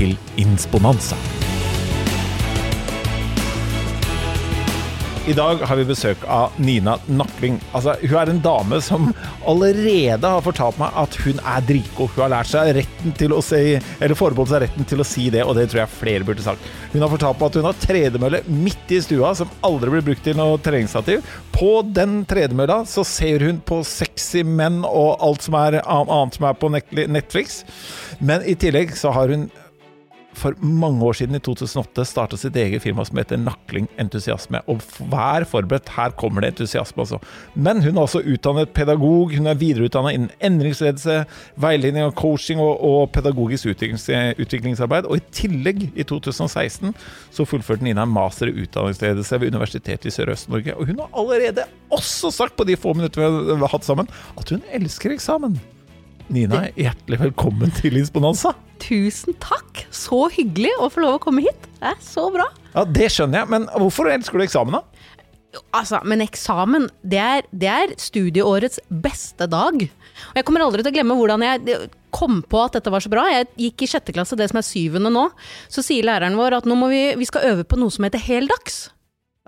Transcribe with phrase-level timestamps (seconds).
[0.00, 1.18] til Insponanza.
[5.28, 7.58] I dag har vi besøk av Nina Nakling.
[7.76, 9.10] Altså, hun er en dame som
[9.46, 12.08] allerede har fortalt meg at hun er dritgod.
[12.14, 15.28] Hun har lært seg retten til å si, eller forbeholdt seg retten til å si
[15.30, 16.64] det, og det tror jeg flere burde sagt.
[16.94, 20.24] Hun har fortalt meg at hun har tredemølle midt i stua som aldri blir brukt
[20.26, 21.22] til noe treningsstativ.
[21.54, 26.48] På den tredemølla så ser hun på sexy menn og alt som er annet som
[26.48, 27.60] er på Netflix.
[28.24, 29.50] Men i tillegg så har hun
[30.40, 34.62] for mange år siden, i 2008, starta sitt eget firma som heter Nakling Entusiasme.
[34.70, 37.20] Og vær forberedt, her kommer det entusiasme, altså.
[37.54, 41.18] Men hun er også utdannet pedagog, hun er videreutdannet innen endringsledelse,
[41.60, 44.08] veiledning og coaching og, og pedagogisk utviklings,
[44.40, 45.08] utviklingsarbeid.
[45.08, 46.94] Og i tillegg, i 2016,
[47.34, 50.76] så fullførte Nina en master i utdanningsledelse ved Universitetet i Sørøst-Norge.
[50.76, 54.54] Og hun har allerede også sagt, på de få minuttene vi har hatt sammen, at
[54.54, 55.60] hun elsker eksamen.
[56.30, 58.52] Nina, hjertelig velkommen til Insponanza.
[58.78, 59.80] Tusen takk!
[59.90, 61.64] Så hyggelig å få lov å komme hit.
[61.80, 62.46] Det er så bra.
[62.70, 64.84] Ja, Det skjønner jeg, men hvorfor elsker du eksamen, da?
[65.74, 69.82] Altså, men eksamen, det er, det er studieårets beste dag.
[69.82, 73.10] Og jeg kommer aldri til å glemme hvordan jeg kom på at dette var så
[73.10, 73.26] bra.
[73.34, 75.26] Jeg gikk i sjette klasse, det som er syvende nå.
[75.66, 78.22] Så sier læreren vår at nå må vi, vi skal øve på noe som heter
[78.22, 78.84] heldags.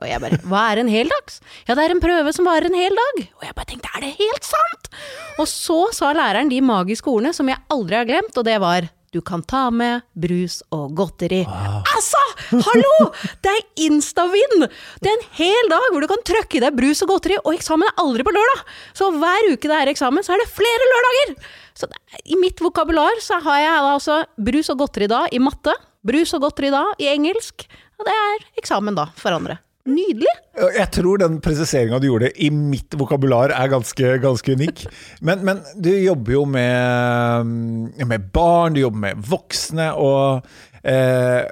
[0.02, 1.38] Og jeg bare Hva er en hel dags?
[1.68, 3.20] Ja, det er en prøve som varer en hel dag.
[3.38, 4.90] Og jeg bare tenkte, er det helt sant?
[5.38, 8.90] Og så sa læreren de magiske ordene som jeg aldri har glemt, og det var
[9.12, 11.42] du kan ta med brus og godteri.
[11.44, 11.82] Wow.
[11.84, 12.20] Altså!
[12.64, 13.10] Hallo!
[13.44, 14.64] Det er Instavind!
[15.04, 17.52] Det er en hel dag hvor du kan trøkke i deg brus og godteri, og
[17.52, 18.62] eksamen er aldri på lørdag!
[18.96, 21.34] Så hver uke det er eksamen, så er det flere lørdager!
[21.76, 21.90] Så
[22.24, 25.76] I mitt vokabular så har jeg altså brus og godteri da i matte,
[26.08, 27.68] brus og godteri da i engelsk,
[28.00, 29.60] og det er eksamen da for andre.
[29.82, 30.30] Nydelig!
[30.76, 34.84] Jeg tror den presiseringa du gjorde i mitt vokabular er ganske, ganske unik.
[35.26, 37.50] Men, men, du jobber jo med,
[37.98, 40.46] med, barn, du jobber med voksne, og
[40.86, 41.50] eh,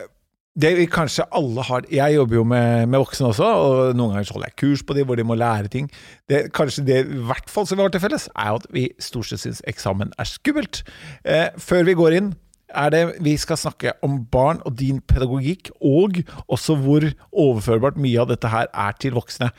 [0.61, 4.31] det vi kanskje alle har Jeg jobber jo med, med, voksne også, og noen ganger
[4.37, 5.91] holder jeg kurs på dem hvor de må lære ting.
[6.31, 9.33] Det, kanskje det i hvert fall som vi har til felles, er at vi stort
[9.33, 10.85] sett syns eksamen er skummelt.
[11.25, 12.31] Eh, før vi går inn
[12.70, 16.20] er det vi skal snakke om barn og din pedagogikk, og
[16.50, 19.50] også hvor overførbart mye av dette her er til voksne.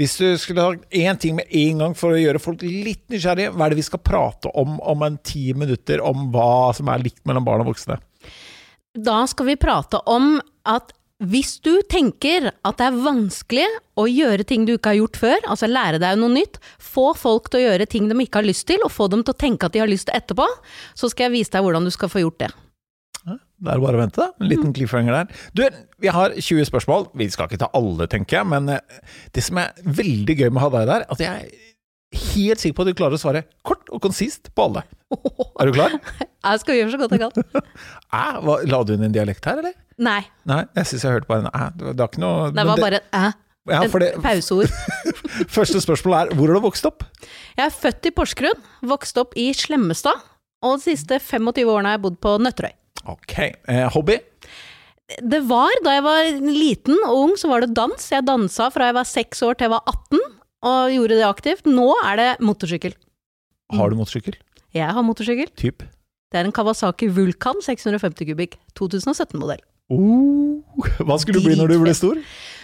[0.00, 3.54] Hvis du skulle ha én ting med en gang for å gjøre folk litt nysgjerrige,
[3.54, 7.02] hva er det vi skal prate om om en ti minutter, om hva som er
[7.02, 7.98] likt mellom barn og voksne?
[8.98, 13.66] Da skal vi prate om at hvis du tenker at det er vanskelig
[13.98, 17.50] å gjøre ting du ikke har gjort før, altså lære deg noe nytt, få folk
[17.50, 19.66] til å gjøre ting de ikke har lyst til, og få dem til å tenke
[19.66, 20.46] at de har lyst til etterpå,
[20.94, 22.52] så skal jeg vise deg hvordan du skal få gjort det.
[23.58, 24.26] Det er bare å vente.
[24.38, 24.74] En liten mm.
[24.76, 25.38] cliffhanger der.
[25.58, 25.64] Du,
[25.98, 27.08] vi har 20 spørsmål.
[27.18, 29.00] Vi skal ikke ta alle, tenker jeg, men eh,
[29.34, 31.67] det som er veldig gøy med å ha deg der, at jeg
[32.14, 34.84] helt sikker på at du klarer å svare kort og konsist på alle.
[35.60, 35.96] Er du klar?
[36.48, 37.66] Jeg skal gjøre så godt jeg kan.
[38.70, 39.74] La du inn en dialekt her, eller?
[40.00, 40.20] Nei.
[40.48, 41.64] Nei, Jeg syns jeg hørte bare en æ.
[41.74, 43.24] Det var ikke noe Det var bare et æ.
[43.68, 44.70] Ja, det, pauseord.
[45.56, 47.04] Første spørsmål er hvor har du vokst opp?
[47.58, 50.22] Jeg er født i Porsgrunn, vokst opp i Slemmestad,
[50.64, 52.72] og de siste 25 årene har jeg bodd på Nøtterøy.
[53.12, 53.34] Ok.
[53.42, 54.16] Eh, hobby?
[55.20, 58.08] Det var, da jeg var liten og ung, så var det dans.
[58.12, 60.24] Jeg dansa fra jeg var 6 år til jeg var 18,
[60.66, 61.68] og gjorde det aktivt.
[61.68, 62.96] Nå er det motorsykkel.
[63.74, 64.38] Har du motorsykkel?
[64.76, 65.50] Jeg har motorsykkel.
[65.58, 65.84] Typ?
[66.28, 69.62] Det er en Kawasaki Vulkan 650 kubikk, 2017-modell.
[69.88, 70.60] Oh,
[71.00, 72.18] hva skulle du bli når du ble stor?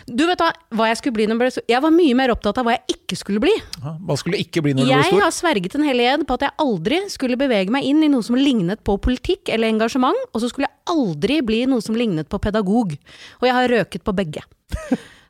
[0.05, 1.65] Du vet da, hva Jeg skulle bli når jeg ble stor?
[1.73, 3.55] Jeg var mye mer opptatt av hva jeg ikke skulle bli.
[3.81, 5.17] Hva skulle du ikke bli når du ble stor?
[5.17, 8.11] Jeg har sverget en hel ed på at jeg aldri skulle bevege meg inn i
[8.13, 11.97] noe som lignet på politikk eller engasjement, og så skulle jeg aldri bli noe som
[11.97, 12.93] lignet på pedagog.
[13.41, 14.45] Og jeg har røket på begge.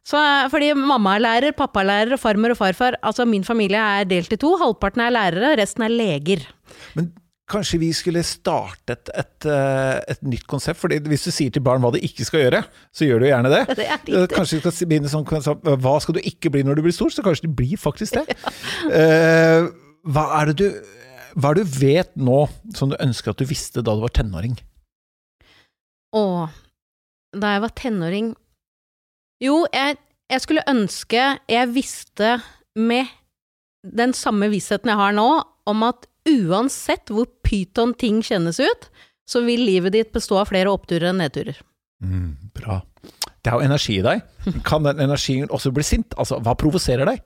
[0.05, 0.21] Så,
[0.53, 4.09] fordi mamma er lærer, pappa er lærer, og farmor og farfar Altså min familie er
[4.09, 4.51] delt i to.
[4.61, 6.45] Halvparten er lærere, resten er leger.
[6.99, 7.13] Men
[7.45, 10.79] Kanskje vi skulle startet et, eh, et, nytt konsept?
[10.81, 13.51] For Hvis du sier til barn hva de ikke skal gjøre, så gjør du gjerne
[13.53, 13.77] det.
[13.77, 16.97] det eh, kanskje vi skal begynne sånn Hva skal du ikke bli når du blir
[16.97, 17.13] stor?
[17.13, 18.25] Så kanskje de blir faktisk det.
[18.95, 19.69] Ja.
[20.05, 20.81] Hva, er det du,
[21.41, 22.43] hva er det du vet nå
[22.77, 24.59] som du ønsker at du visste da du var tenåring?
[26.13, 26.25] Å,
[27.33, 28.35] da jeg var tenåring
[29.43, 29.99] Jo, jeg,
[30.31, 32.39] jeg skulle ønske jeg visste
[32.79, 33.11] med
[33.85, 35.29] den samme vissheten jeg har nå,
[35.69, 38.89] om at uansett hvor pyton ting kjennes ut,
[39.29, 41.59] så vil livet ditt bestå av flere oppturer enn nedturer.
[42.57, 42.81] Bra.
[43.45, 44.25] Det er jo energi i deg.
[44.69, 46.17] Kan den energien også bli sint?
[46.21, 47.21] Altså, hva provoserer deg?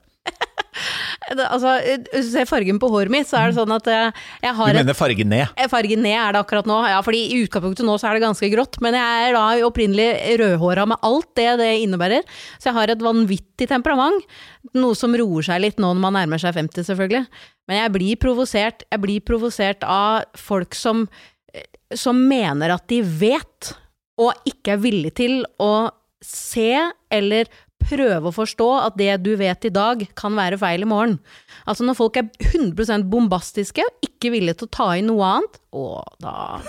[1.49, 1.75] Altså,
[2.13, 4.71] hvis du ser fargen på håret mitt, så er det sånn at eh, jeg har
[4.73, 5.53] Du mener farge ned?
[5.59, 8.23] Eh, Fargen ned er det akkurat nå, ja, fordi i utgangspunktet nå så er det
[8.25, 10.07] ganske grått, men jeg er da opprinnelig
[10.41, 12.25] rødhåra med alt det det innebærer.
[12.57, 14.25] Så jeg har et vanvittig temperament,
[14.77, 17.25] noe som roer seg litt nå når man nærmer seg 50 selvfølgelig.
[17.69, 21.05] Men jeg blir provosert, jeg blir provosert av folk som,
[21.53, 23.73] eh, som mener at de vet,
[24.19, 25.89] og ikke er villig til å
[26.25, 26.73] se
[27.15, 27.47] eller
[27.81, 31.17] prøve å forstå at det du vet i dag, kan være feil i morgen.
[31.69, 36.03] Altså når folk er 100% bombastiske, ikke villige til å ta inn noe annet, å,
[36.23, 36.61] da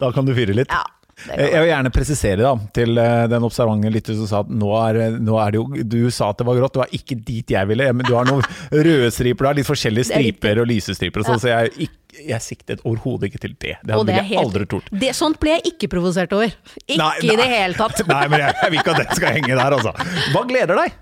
[0.00, 0.72] Da kan du fyre litt.
[0.72, 0.82] Ja.
[1.30, 4.70] Eh, Jeg vil gjerne presisere da, til eh, den observante lytter som sa at nå
[4.80, 7.54] er, nå er det jo Du sa at det var grått, det var ikke dit
[7.54, 7.88] jeg ville.
[7.92, 8.42] Men du har noen
[8.88, 11.88] røde striper, du har litt forskjellige er striper og lysestriper og sånn, så jeg,
[12.32, 13.76] jeg siktet overhodet ikke til det.
[13.82, 14.90] Det hadde jeg aldri tort.
[14.92, 16.52] Det, sånt ble jeg ikke provosert over.
[16.86, 18.02] Ikke Nei, i det hele tatt.
[18.12, 19.94] Nei, men jeg, jeg vil ikke at det skal henge der, altså.
[20.34, 20.98] Hva gleder deg?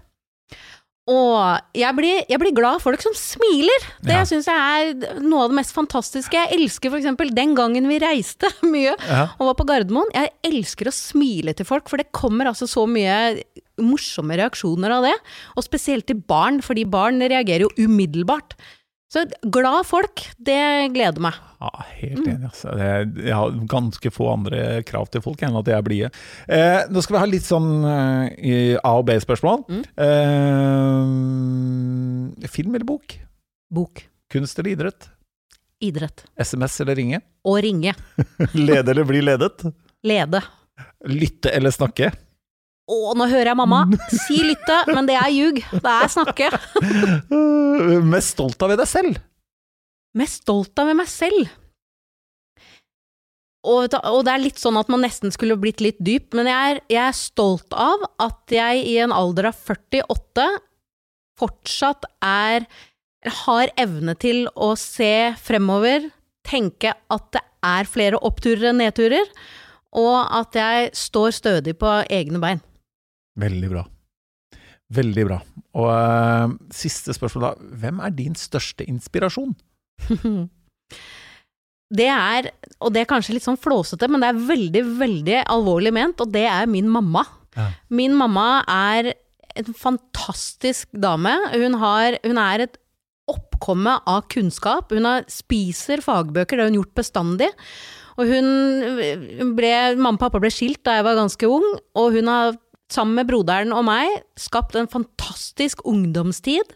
[1.10, 3.86] Og jeg blir, jeg blir glad av folk som smiler.
[4.06, 4.22] Det Ja.
[4.28, 6.30] syns jeg er noe av det mest fantastiske.
[6.38, 7.34] Jeg elsker f.eks.
[7.34, 9.24] den gangen vi reiste mye Ja.
[9.38, 10.12] og var på Gardermoen.
[10.14, 13.42] Jeg elsker å smile til folk, for det kommer altså så mye
[13.80, 15.16] morsomme reaksjoner av det.
[15.56, 18.54] Og spesielt til barn, fordi barn reagerer jo umiddelbart.
[19.10, 21.34] Så glad folk, det gleder meg.
[21.58, 22.46] Ja, helt enig.
[22.46, 22.70] Altså.
[22.78, 26.10] Jeg har ganske få andre krav til folk enn at de er blide.
[26.46, 29.64] Eh, nå skal vi ha litt sånn eh, A- og B-spørsmål.
[30.06, 31.10] Eh,
[32.54, 33.16] film eller bok?
[33.74, 34.04] Bok.
[34.30, 35.08] Kunst eller idrett?
[35.82, 36.22] Idrett.
[36.38, 37.18] SMS eller ringe?
[37.42, 37.96] Å ringe.
[38.54, 39.64] Lede eller bli ledet?
[40.06, 40.38] Lede.
[41.10, 42.12] Lytte eller snakke?
[42.90, 45.60] Å, nå hører jeg mamma si lytte, men det er ljug.
[45.70, 46.50] Det er snakke.
[48.12, 49.20] Mest stolt av ved deg selv?
[50.18, 51.52] Mest stolt av meg selv.
[53.60, 56.72] Og, og det er litt sånn at man nesten skulle blitt litt dyp, men jeg
[56.72, 60.46] er, jeg er stolt av at jeg i en alder av 48
[61.40, 62.66] fortsatt er
[63.44, 66.08] har evne til å se fremover,
[66.48, 69.28] tenke at det er flere oppturer enn nedturer,
[69.92, 72.64] og at jeg står stødig på egne bein.
[73.38, 73.84] Veldig bra.
[74.90, 75.38] Veldig bra.
[75.78, 77.52] Og uh, siste spørsmål da.
[77.84, 79.54] Hvem er din største inspirasjon?
[81.90, 82.46] Det er,
[82.78, 86.30] og det er kanskje litt sånn flåsete, men det er veldig, veldig alvorlig ment, og
[86.30, 87.24] det er min mamma.
[87.58, 87.64] Ja.
[87.90, 89.08] Min mamma er
[89.58, 91.32] en fantastisk dame.
[91.50, 92.78] Hun, har, hun er et
[93.30, 94.94] oppkomme av kunnskap.
[94.94, 97.50] Hun har, spiser fagbøker, det har hun gjort bestandig.
[98.22, 101.66] Og hun ble, mamma og pappa ble skilt da jeg var ganske ung,
[101.98, 102.54] og hun har
[102.94, 106.74] sammen med broderen og meg skapt en fantastisk ungdomstid.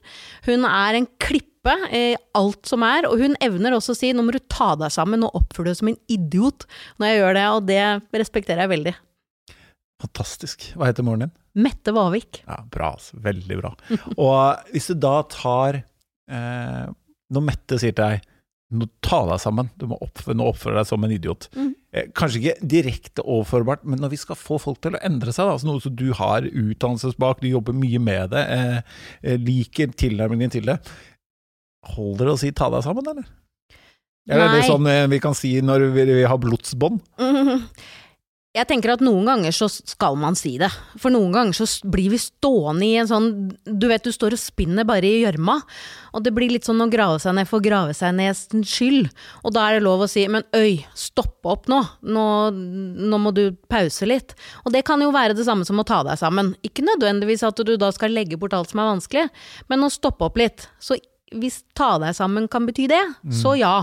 [0.48, 4.24] Hun er en klippe i alt som er, og hun evner også å si nå
[4.26, 6.66] må du ta deg sammen og oppføre deg som en idiot
[7.00, 7.84] når jeg gjør det, og det
[8.20, 8.94] respekterer jeg veldig.
[10.04, 10.68] Fantastisk.
[10.76, 11.34] Hva heter moren din?
[11.64, 12.42] Mette Vavik.
[12.48, 13.16] Ja, bra, altså.
[13.22, 13.70] Veldig bra.
[14.18, 16.86] Og hvis du da tar eh,
[17.30, 18.24] Når Mette sier til deg
[18.80, 21.48] nå ta deg sammen, du må oppføre, nå oppføre deg som en idiot.
[21.54, 21.70] Mm.
[21.94, 25.46] Eh, kanskje ikke direkte overførbart, men når vi skal få folk til å endre seg,
[25.46, 29.94] da, altså noe som du har utdannelsesbak, du jobber mye med det, eh, eh, liker
[29.94, 30.78] tilnærmingen til det,
[31.94, 33.26] holder det å si ta deg sammen, eller?
[34.24, 34.68] Eller er det Nei.
[34.70, 37.04] sånn eh, vi kan si når vi, vi har blodsbånd?
[37.20, 37.68] Mhm.
[38.54, 40.68] Jeg tenker at noen ganger så skal man si det.
[41.02, 43.26] For noen ganger så blir vi stående i en sånn
[43.66, 45.56] Du vet du står og spinner bare i gjørma.
[46.14, 48.62] Og det blir litt sånn å grave seg ned for å grave seg ned sin
[48.62, 49.08] skyld.
[49.42, 51.80] Og da er det lov å si men øy, stopp opp nå.
[52.06, 52.26] nå.
[52.54, 54.36] Nå må du pause litt.
[54.62, 56.52] Og det kan jo være det samme som å ta deg sammen.
[56.62, 59.26] Ikke nødvendigvis at du da skal legge bort alt som er vanskelig,
[59.72, 60.68] men å stoppe opp litt.
[60.78, 61.00] Så
[61.34, 63.02] hvis ta deg sammen kan bety det,
[63.42, 63.80] så ja.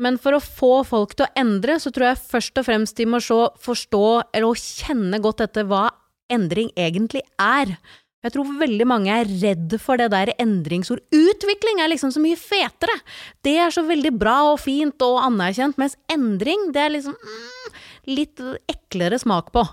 [0.00, 3.08] Men for å få folk til å endre, så tror jeg først og fremst de
[3.08, 5.88] må se, forstå eller kjenne godt etter hva
[6.32, 7.76] endring egentlig er.
[8.22, 11.02] Jeg tror veldig mange er redd for det der endringsord.
[11.10, 12.94] Utvikling er liksom så mye fetere!
[13.42, 17.80] Det er så veldig bra og fint og anerkjent, mens endring, det er liksom mm,
[18.14, 19.66] litt eklere smak på.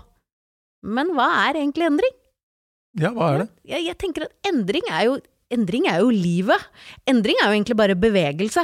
[0.82, 2.16] Men hva er egentlig endring?
[2.98, 3.48] Ja, hva er det?
[3.70, 5.18] Jeg, jeg tenker at endring er jo
[5.50, 6.68] Endring er jo livet.
[7.10, 8.62] Endring er jo egentlig bare bevegelse.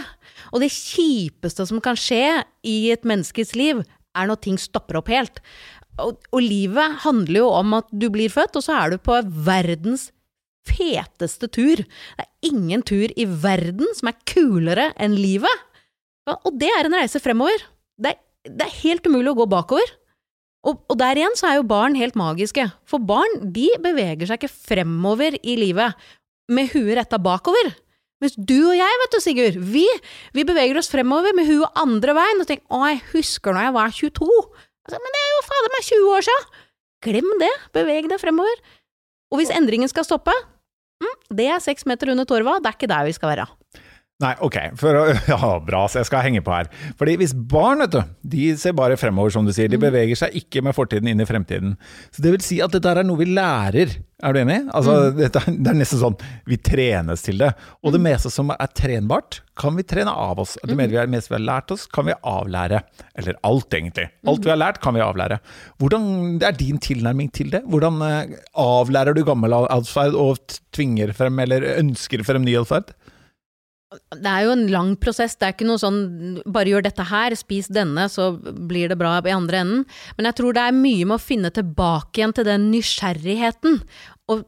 [0.55, 3.83] Og det kjipeste som kan skje i et menneskes liv,
[4.17, 5.41] er når ting stopper opp helt.
[6.03, 9.17] Og, og livet handler jo om at du blir født, og så er du på
[9.27, 10.11] verdens
[10.67, 11.83] feteste tur.
[11.83, 15.65] Det er ingen tur i verden som er kulere enn livet.
[16.27, 17.63] Og det er en reise fremover.
[17.99, 19.95] Det er, det er helt umulig å gå bakover.
[20.67, 22.67] Og, og der igjen så er jo barn helt magiske.
[22.91, 25.95] For barn de beveger seg ikke fremover i livet
[26.53, 27.75] med huet retta bakover.
[28.23, 29.85] Mens du og jeg, vet du, Sigurd, vi,
[30.33, 33.77] vi beveger oss fremover med huet andre veien og tenker 'Å, jeg husker når jeg
[33.77, 34.39] var 22'.
[34.87, 36.63] Altså, men det er jo fader meg 20 år siden!
[37.07, 38.63] Glem det, beveg deg fremover.
[39.31, 40.33] Og hvis endringen skal stoppe,
[41.03, 43.47] mm, det er seks meter under torva, det er ikke der vi skal være.
[44.25, 44.97] Nei, ok, for,
[45.29, 46.71] ja, bra, så jeg skal henge på her.
[46.97, 47.99] Fordi hvis barn, vet du,
[48.33, 49.69] de ser bare fremover, som du sier.
[49.69, 51.75] De beveger seg ikke med fortiden inn i fremtiden.
[52.17, 53.93] Så det vil si at dette er noe vi lærer.
[54.25, 54.57] Er du enig?
[54.73, 56.17] Altså, dette, er- det er nesten sånn
[56.49, 57.51] vi trenes til det.
[57.85, 60.57] Og det meste som er trenbart, kan vi trene av oss.
[60.65, 62.81] Det meste vi har- meste vi har lært oss, kan vi avlære.
[63.21, 64.09] Eller alt, egentlig.
[64.33, 65.43] Alt vi har lært, kan vi avlære.
[65.77, 66.09] Hvordan
[66.41, 67.67] er din tilnærming til det?
[67.69, 68.33] Hvordan eh,
[68.65, 70.41] avlærer du gammel atferd og
[70.73, 72.97] tvinger frem, eller ønsker frem ny atferd?
[74.17, 76.01] Det er jo en lang prosess, det er ikke noe sånn
[76.45, 79.87] bare gjør dette her, spis denne, så blir det bra i andre enden.
[80.19, 83.81] Men jeg tror det er mye med å finne tilbake igjen til den nysgjerrigheten,
[84.33, 84.47] og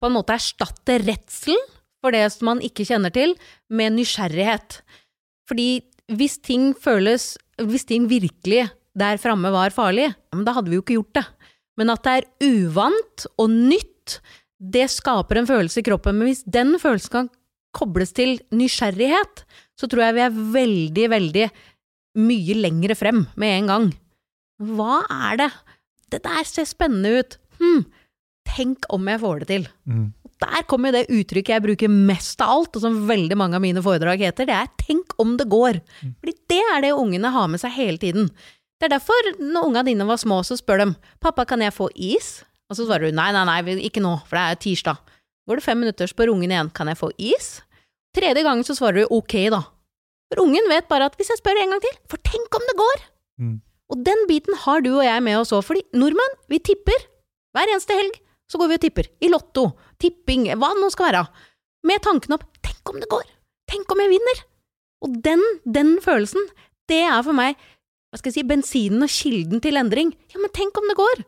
[0.00, 1.60] på en måte erstatte redselen
[2.00, 3.34] for det som man ikke kjenner til,
[3.68, 4.80] med nysgjerrighet.
[5.50, 5.82] Fordi
[6.16, 10.96] hvis ting føles, hvis ting virkelig der framme var farlig, da hadde vi jo ikke
[10.96, 11.26] gjort det.
[11.78, 14.18] Men at det er uvant og nytt,
[14.60, 16.18] det skaper en følelse i kroppen.
[16.18, 17.30] Men hvis den følelsen kan
[17.76, 19.44] kobles til nysgjerrighet,
[19.78, 21.48] så tror jeg vi er veldig, veldig
[22.20, 23.90] mye lengre frem med en gang.
[24.60, 25.50] Hva er det?
[26.10, 27.36] Det der ser spennende ut.
[27.60, 27.84] Hm,
[28.48, 29.68] tenk om jeg får det til.
[30.40, 33.82] Der kommer det uttrykket jeg bruker mest av alt, og som veldig mange av mine
[33.84, 35.80] foredrag heter, det er 'tenk om det går'.
[36.20, 38.30] Fordi det er det ungene har med seg hele tiden.
[38.80, 41.90] Det er derfor når ungene dine var små, så spør de 'pappa, kan jeg få
[41.94, 44.98] is?' Og så svarer du 'nei, nei, nei, ikke nå, for det er tirsdag'.
[45.50, 47.62] Går det fem minutter, spør ungen igjen 'kan jeg få is?'
[48.14, 49.62] Tredje gangen så svarer du 'ok', da.
[50.30, 52.76] For ungen vet bare at 'hvis jeg spør en gang til', for tenk om det
[52.78, 52.98] går!
[53.40, 53.60] Mm.
[53.90, 56.94] Og den biten har du og jeg med oss òg, fordi nordmenn, vi tipper.
[57.50, 58.14] Hver eneste helg
[58.48, 59.06] så går vi og tipper.
[59.20, 61.26] I Lotto, tipping, hva det nå skal være.
[61.82, 63.30] Med tanken opp 'tenk om det går',
[63.66, 64.44] tenk om jeg vinner'.
[65.02, 66.46] Og den, den følelsen,
[66.88, 67.56] det er for meg
[68.10, 70.14] hva skal jeg si, bensinen og kilden til endring.
[70.30, 71.24] Ja, men tenk om det går!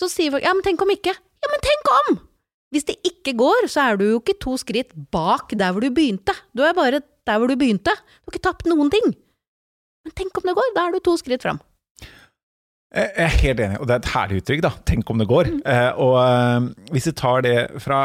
[0.00, 1.12] Så sier folk 'ja, men tenk om ikke'.
[1.42, 2.31] Ja, men tenk om!
[2.72, 5.92] Hvis det ikke går, så er du jo ikke to skritt bak der hvor du
[5.92, 6.34] begynte.
[6.56, 7.92] Du er bare der hvor du begynte.
[7.92, 9.12] Du har ikke tapt noen ting.
[10.02, 11.60] Men tenk om det går, da er du to skritt fram.
[12.92, 14.70] Jeg er helt enig, og det er et herlig uttrykk, da.
[14.88, 15.48] Tenk om det går.
[15.64, 18.04] Eh, og eh, hvis vi tar det fra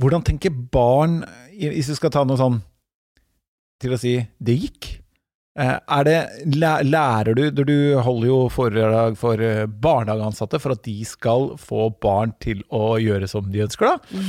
[0.00, 1.18] Hvordan tenker barn,
[1.52, 2.54] hvis vi skal ta noe sånn
[3.82, 4.86] til å si 'det gikk'?
[5.58, 6.18] Eh, er det,
[6.86, 11.88] lærer du når Du holder jo foredrag for eh, barnehageansatte for at de skal få
[12.00, 14.20] barn til å gjøre som de ønsker, da.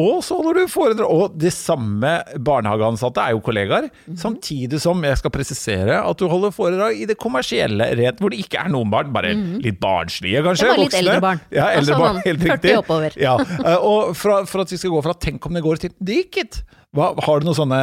[0.00, 3.90] Og så holder du foredrag Og det samme barnehageansatte er jo kollegaer.
[4.16, 8.40] Samtidig som jeg skal presisere at du holder foredrag i det kommersielle rett, hvor det
[8.46, 10.64] ikke er noen barn, bare litt barnslige, kanskje.
[10.64, 11.04] Det var litt voksne.
[11.04, 11.44] eldre barn.
[11.52, 12.76] Ja, eldre Altså barn, helt 40 riktig.
[12.80, 13.20] oppover.
[13.20, 15.90] Ja, eh, og fra, for at vi skal gå fra 'tenk om det går' til
[16.00, 16.62] 'det gikk.
[16.96, 17.80] Hva, har du noen sånne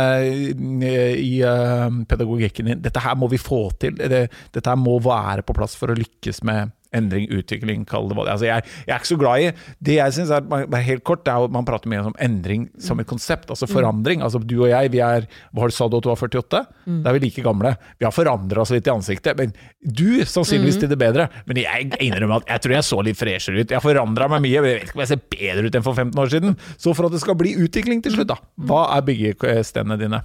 [0.83, 2.81] eh, i uh, pedagogikken din?
[2.83, 5.95] 'dette her må vi få til', det, 'dette her må være på plass for å
[5.95, 9.44] lykkes med endring, utvikling', kall det hva det altså, jeg, jeg er ikke så glad
[9.44, 9.51] i
[9.84, 12.67] Det jeg syns er bare helt kort, det er at man prater mye om endring
[12.82, 14.22] som et konsept, altså forandring.
[14.25, 16.63] Altså du og jeg, vi er Hva sa du at du var 48?
[16.88, 17.74] Da er vi like gamle.
[18.00, 19.38] Vi har forandra oss litt i ansiktet.
[19.38, 21.27] Men du sannsynligvis til det bedre.
[21.50, 23.72] Men jeg innrømmer at jeg tror jeg så litt freshere ut.
[23.72, 25.88] Jeg har forandra meg mye, men jeg vet ikke om jeg ser bedre ut enn
[25.88, 26.58] for 15 år siden.
[26.77, 28.39] Så for at det skal bli utvikling til slutt, da.
[28.70, 30.24] Hva er byggestenene dine?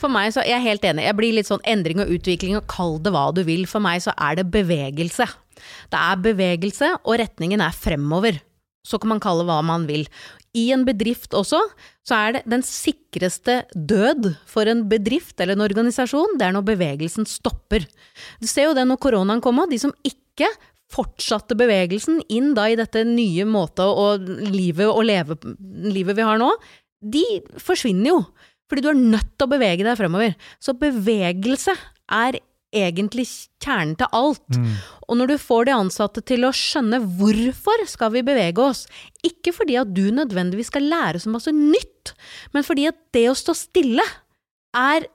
[0.00, 2.56] For meg så, er jeg er helt enig, jeg blir litt sånn endring og utvikling,
[2.56, 3.66] og kall det hva du vil.
[3.68, 5.28] For meg så er det bevegelse.
[5.92, 8.40] Det er bevegelse, og retningen er fremover.
[8.86, 10.06] Så kan man kalle hva man vil.
[10.56, 11.60] I en bedrift også,
[12.06, 16.66] så er det den sikreste død for en bedrift eller en organisasjon, det er når
[16.72, 17.86] bevegelsen stopper.
[18.42, 20.50] Du ser jo det når koronaen kom, og de som ikke
[20.90, 25.38] fortsatte bevegelsen inn da i dette nye måte å livet å leve
[25.86, 26.50] livet vi har nå,
[27.00, 27.24] de
[27.62, 28.20] forsvinner jo.
[28.70, 30.34] Fordi du er nødt til å bevege deg fremover.
[30.62, 31.74] Så bevegelse
[32.10, 32.38] er
[32.72, 33.26] egentlig
[33.62, 34.58] kjernen til alt.
[35.08, 38.86] Og når du får de ansatte til å skjønne hvorfor skal vi bevege oss,
[39.26, 42.14] ikke fordi at du nødvendigvis skal lære så masse nytt,
[42.54, 44.06] men fordi at det å stå stille
[44.76, 45.08] er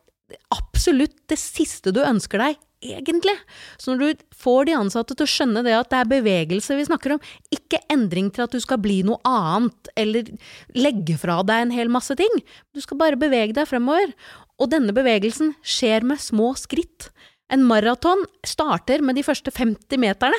[0.53, 3.35] absolutt det siste du ønsker deg, egentlig.
[3.77, 6.88] Så når du får de ansatte til å skjønne det at det er bevegelse vi
[6.88, 10.31] snakker om, ikke endring til at du skal bli noe annet, eller
[10.77, 12.41] legge fra deg en hel masse ting.
[12.75, 14.13] Du skal bare bevege deg fremover.
[14.62, 17.09] Og denne bevegelsen skjer med små skritt.
[17.54, 20.38] En maraton starter med de første 50 meterne.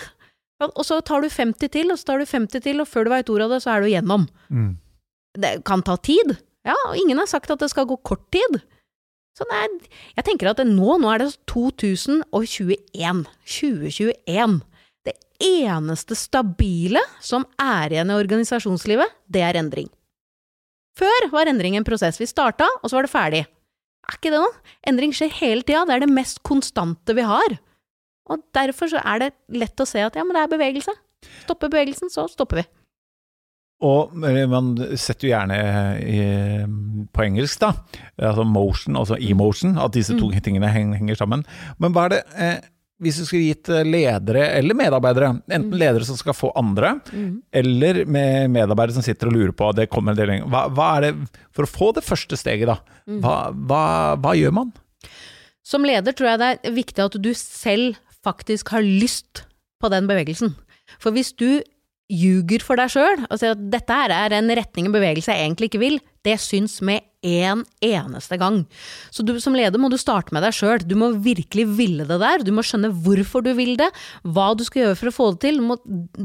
[0.73, 3.13] Og så tar du 50 til, og så tar du 50 til, og før du
[3.13, 4.25] veit ordet av det, så er du gjennom.
[5.37, 6.33] Det kan ta tid.
[6.67, 8.63] Ja, og ingen har sagt at det skal gå kort tid.
[9.37, 9.69] Så er,
[10.17, 13.27] jeg tenker at nå, nå er det 2021.
[13.45, 14.57] 2021.
[15.05, 19.93] Det eneste stabile som er igjen i organisasjonslivet, det er endring.
[20.97, 22.17] Før var endring en prosess.
[22.17, 23.43] Vi starta, og så var det ferdig.
[24.07, 24.55] Er ikke det noe?
[24.87, 25.85] Endring skjer hele tida.
[25.89, 27.59] Det er det mest konstante vi har.
[28.31, 30.95] Og derfor så er det lett å se at ja, men det er bevegelse.
[31.45, 32.67] Stopper bevegelsen, så stopper vi.
[33.87, 35.59] Og eh, man setter jo gjerne
[36.01, 36.21] i,
[37.13, 37.73] på engelsk, da,
[38.17, 41.45] altså motion, altså emotion, at disse to tingene henger, henger sammen.
[41.83, 42.57] Men hva er det eh,
[43.03, 46.95] hvis du skulle gitt eh, ledere eller medarbeidere, enten ledere som skal få andre,
[47.53, 50.89] eller med medarbeidere som sitter og lurer på det kommer en del lenger, hva, hva
[50.97, 51.13] er det
[51.57, 52.79] For å få det første steget, da,
[53.21, 53.83] hva, hva,
[54.23, 54.73] hva gjør man?
[55.67, 59.45] Som leder tror jeg det er viktig at du selv faktisk har lyst
[59.83, 60.55] på den bevegelsen.
[61.03, 61.61] For hvis du
[62.13, 65.43] ljuger for deg sjøl og sier at dette her er en retning og bevegelse jeg
[65.43, 68.63] egentlig ikke vil, det syns med en eneste gang.
[69.11, 70.85] Så du som leder må du starte med deg sjøl.
[70.87, 72.45] Du må virkelig ville det der.
[72.47, 73.91] Du må skjønne hvorfor du vil det,
[74.23, 75.63] hva du skal gjøre for å få det til.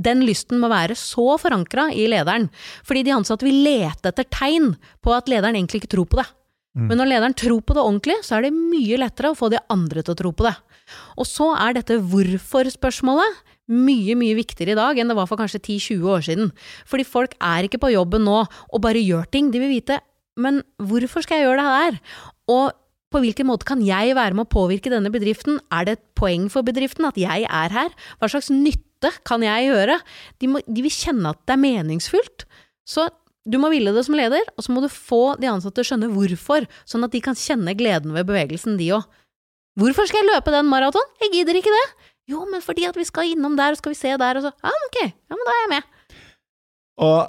[0.10, 2.50] Den lysten må være så forankra i lederen.
[2.88, 6.29] Fordi de ansatte vil lete etter tegn på at lederen egentlig ikke tror på det.
[6.72, 9.60] Men når lederen tror på det ordentlig, så er det mye lettere å få de
[9.74, 10.53] andre til å tro på det.
[11.20, 13.41] Og så er dette hvorfor-spørsmålet
[13.72, 16.53] mye, mye viktigere i dag enn det var for kanskje 10-20 år siden.
[16.88, 19.51] Fordi folk er ikke på jobben nå og bare gjør ting.
[19.51, 20.00] De vil vite
[20.40, 22.00] men hvorfor skal jeg gjøre det her?
[22.52, 22.78] Og
[23.12, 25.60] på hvilken måte kan jeg være med å påvirke denne bedriften?
[25.74, 27.96] Er det et poeng for bedriften at jeg er her?
[28.22, 29.98] Hva slags nytte kan jeg gjøre?
[30.40, 32.46] De, må, de vil kjenne at det er meningsfullt.
[32.88, 33.10] Så
[33.44, 36.12] du må ville det som leder, og så må du få de ansatte å skjønne
[36.14, 39.20] hvorfor, sånn at de kan kjenne gleden ved bevegelsen, de òg.
[39.82, 41.14] Hvorfor skal jeg løpe den maraton?
[41.24, 41.86] Jeg gidder ikke det.
[42.32, 44.52] Jo, men fordi at vi skal innom der, og skal vi se der, og så
[44.54, 46.18] Ja, ok, ja, men da er jeg med.
[47.02, 47.20] Og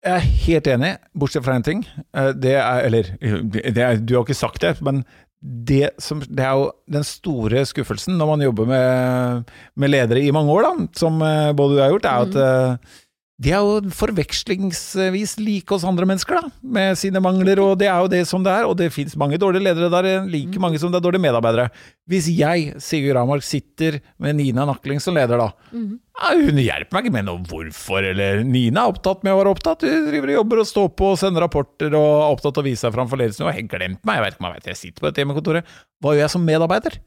[0.00, 1.82] jeg er helt enig, bortsett fra én ting.
[2.16, 5.04] Eh, det er Eller det er, du har ikke sagt det, men
[5.40, 10.32] det, som, det, er jo den store skuffelsen når man jobber med, med ledere i
[10.36, 13.06] mange år, da, som eh, både du har gjort, er at mm
[13.40, 18.02] de er jo forvekslingsvis like oss andre mennesker, da, med sine mangler, og det er
[18.04, 18.66] jo det som det er.
[18.68, 20.60] Og det fins mange dårlige ledere der, like mm.
[20.60, 21.70] mange som det er dårlige medarbeidere.
[22.10, 25.88] Hvis jeg, Sigurd Ramark, sitter med Nina Nakling som leder, da mm.
[26.20, 29.56] ja, Hun hjelper meg ikke med noe hvorfor, eller Nina er opptatt med å være
[29.56, 29.88] opptatt.
[29.88, 32.68] Hun driver og jobber og står på og sender rapporter og er opptatt av å
[32.68, 33.48] vise seg fram for ledelsen.
[33.48, 35.74] Og har glemt meg, jeg vet ikke om jeg vet jeg sitter på et hjemmekontoret.
[36.04, 37.02] Hva gjør jeg som medarbeider?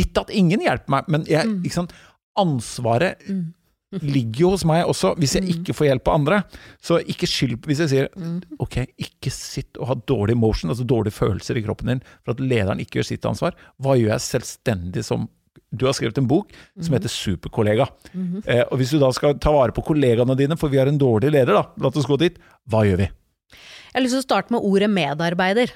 [0.00, 1.64] Gitt at ingen hjelper meg, men jeg, mm.
[1.68, 1.98] ikke sant,
[2.40, 3.48] ansvaret mm
[3.98, 5.50] ligger jo hos meg også, hvis jeg mm.
[5.56, 6.38] ikke får hjelp av andre.
[6.82, 8.38] Så ikke skyld på Hvis jeg sier mm.
[8.62, 12.42] ok, ikke sitt og ha dårlig motion, altså dårlige følelser i kroppen din for at
[12.42, 13.58] lederen ikke gjør sitt ansvar.
[13.82, 15.28] Hva gjør jeg selvstendig som
[15.70, 16.50] Du har skrevet en bok
[16.80, 16.94] som mm.
[16.96, 17.86] heter Superkollega.
[18.12, 18.42] Mm -hmm.
[18.46, 20.98] eh, og hvis du da skal ta vare på kollegaene dine, for vi har en
[20.98, 23.02] dårlig leder, da, la oss gå dit, hva gjør vi?
[23.02, 25.70] Jeg har lyst til å starte med ordet medarbeider.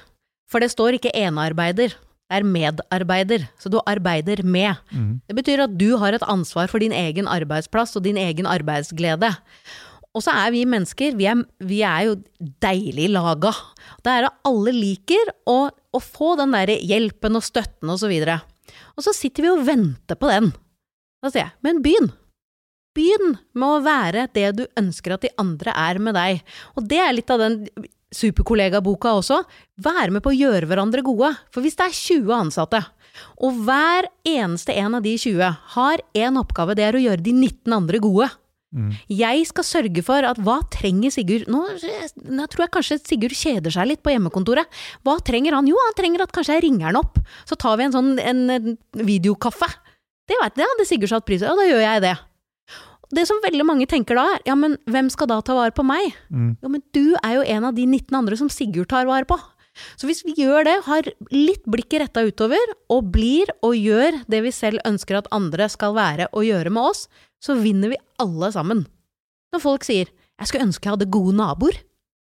[0.51, 1.95] For det står ikke enearbeider
[2.33, 4.79] er medarbeider, så du arbeider med.
[4.91, 5.19] Mm.
[5.27, 9.29] Det betyr at du har et ansvar for din egen arbeidsplass og din egen arbeidsglede.
[10.15, 12.17] Og så er vi mennesker, vi er, vi er jo
[12.63, 13.51] deilig laga.
[14.03, 18.09] Det er at alle liker å, å få den derre hjelpen og støtten og så
[18.09, 18.39] videre.
[18.95, 20.53] Og så sitter vi og venter på den.
[21.21, 22.13] Da sier jeg, men begynn!
[22.95, 26.39] Begynn med å være det du ønsker at de andre er med deg.
[26.79, 27.57] Og det er litt av den
[28.15, 29.41] superkollegaboka også,
[29.83, 31.33] være med på å gjøre hverandre gode.
[31.53, 32.81] For hvis det er 20 ansatte,
[33.39, 37.35] og hver eneste en av de 20 har én oppgave, det er å gjøre de
[37.35, 38.29] 19 andre gode.
[38.75, 38.91] Mm.
[39.07, 41.61] Jeg skal sørge for at hva trenger Sigurd Nå,
[42.27, 44.67] nå tror jeg kanskje Sigurd kjeder seg litt på hjemmekontoret.
[45.05, 45.69] Hva trenger han?
[45.69, 47.21] Jo, han trenger at kanskje jeg ringer han opp.
[47.47, 48.73] Så tar vi en sånn en, en
[49.07, 49.69] videokaffe.
[50.27, 52.15] Det, vet, det hadde Sigurd satt pris på, Ja, da gjør jeg det.
[53.15, 55.85] Det som veldig mange tenker da, er ja, men hvem skal da ta vare på
[55.87, 56.15] meg?
[56.29, 56.55] Mm.
[56.59, 59.37] Jo, men du er jo en av de 19 andre som Sigurd tar vare på.
[59.99, 64.41] Så hvis vi gjør det, har litt blikket retta utover, og blir og gjør det
[64.45, 67.05] vi selv ønsker at andre skal være og gjøre med oss,
[67.43, 68.85] så vinner vi alle sammen.
[69.53, 71.79] Når folk sier 'jeg skulle ønske jeg hadde gode naboer',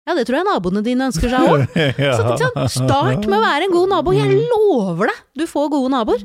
[0.06, 1.64] ja, det tror jeg naboene dine ønsker seg òg.
[1.98, 2.68] ja.
[2.70, 4.14] Start med å være en god nabo.
[4.14, 4.44] Jeg mm.
[4.52, 6.22] lover deg, du får gode naboer.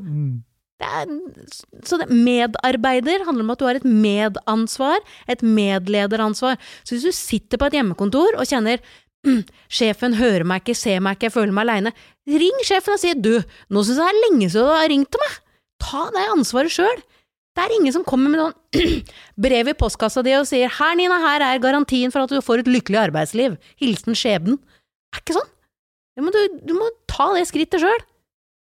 [0.81, 1.11] Er,
[1.85, 6.57] så det, medarbeider handler om at du har et medansvar, et medlederansvar.
[6.85, 8.81] Så hvis du sitter på et hjemmekontor og kjenner
[9.27, 11.95] mm, sjefen hører meg ikke, ser meg ikke, jeg føler meg aleine,
[12.31, 13.35] ring sjefen og si du,
[13.69, 15.39] nå syns jeg det er lenge siden du har ringt til meg.
[15.81, 17.07] Ta det ansvaret sjøl.
[17.57, 19.03] Det er ingen som kommer med noen
[19.45, 22.63] brev i postkassa di og sier her, Nina, her er garantien for at du får
[22.63, 23.57] et lykkelig arbeidsliv.
[23.83, 24.61] Hilsen skjebnen.
[25.11, 25.51] Det er ikke sånn.
[26.17, 26.41] Du må, du,
[26.71, 28.07] du må ta det skrittet sjøl.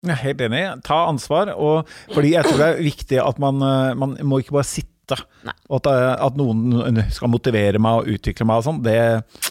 [0.07, 0.63] Jeg er helt enig.
[0.87, 1.51] Ta ansvar.
[1.57, 4.95] Og, fordi jeg tror det er viktig at man, eh, man må ikke bare sitte.
[5.17, 8.99] Og at, eh, at, noen skal motivere meg og utvikle meg og sånn, det,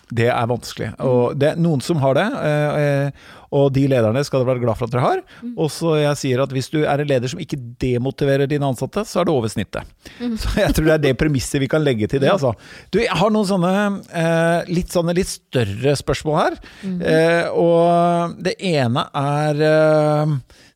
[0.09, 0.93] det, er vanskelig.
[1.03, 4.79] Og det er noen som har det, eh, og de lederne skal dere være glad
[4.79, 5.21] for at dere har.
[5.39, 5.53] Mm.
[5.55, 9.05] Og så jeg sier at hvis du er en leder som ikke demotiverer dine ansatte,
[9.07, 9.87] så er det over snittet.
[10.19, 10.35] Mm.
[10.41, 12.53] Så jeg tror det er det premisset vi kan legge til det, altså.
[12.91, 13.73] Du, jeg har noen sånne
[14.11, 16.57] eh, litt, sånne litt større spørsmål her.
[16.83, 16.99] Mm.
[17.13, 20.33] Eh, og det ene er eh,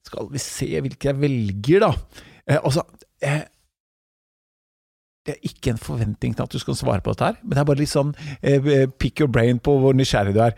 [0.08, 1.92] Skal vi se hvilke jeg velger, da.
[2.48, 2.86] Eh, altså
[3.24, 3.44] eh,
[5.32, 7.68] Det ikke en forventning til at du skal svare på dette her, men det er
[7.72, 8.14] bare litt sånn
[8.44, 10.56] eh, pick your brain på hvor nysgjerrig du er.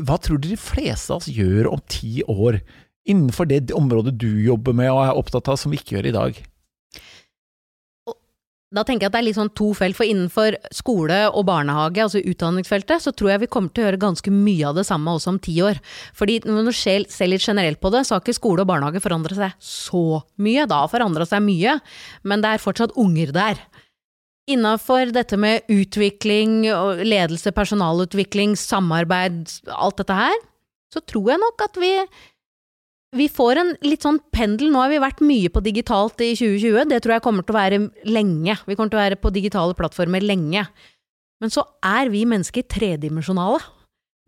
[0.00, 2.62] Hva tror du de fleste av oss gjør om ti år,
[3.08, 6.16] innenfor det området du jobber med og er opptatt av, som vi ikke gjør i
[6.16, 6.40] dag?
[8.68, 12.02] Da tenker jeg at det er litt sånn to felt, for innenfor skole og barnehage,
[12.04, 15.14] altså utdanningsfeltet, så tror jeg vi kommer til å gjøre ganske mye av det samme
[15.16, 15.80] også om ti år.
[16.16, 19.40] Fordi når du ser litt generelt på det, så har ikke skole og barnehage forandret
[19.40, 20.66] seg så mye.
[20.68, 21.78] Da har forandret seg mye,
[22.28, 23.64] men det er fortsatt unger der.
[24.48, 26.62] Innafor dette med utvikling,
[27.04, 30.36] ledelse, personalutvikling, samarbeid, alt dette her,
[30.94, 31.92] så tror jeg nok at vi
[33.16, 34.68] vi får en litt sånn pendel.
[34.72, 36.90] Nå har vi vært mye på digitalt i 2020.
[36.90, 38.56] Det tror jeg kommer til å være lenge.
[38.68, 40.66] Vi kommer til å være på digitale plattformer lenge.
[41.40, 43.62] Men så er vi mennesker tredimensjonale.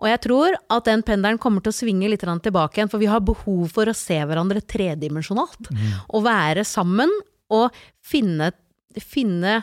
[0.01, 3.11] Og jeg tror at den pendelen kommer til å svinge litt tilbake igjen, for vi
[3.11, 5.69] har behov for å se hverandre tredimensjonalt.
[5.69, 5.91] Mm.
[6.17, 7.13] Og være sammen
[7.53, 8.55] og finne,
[8.97, 9.61] finne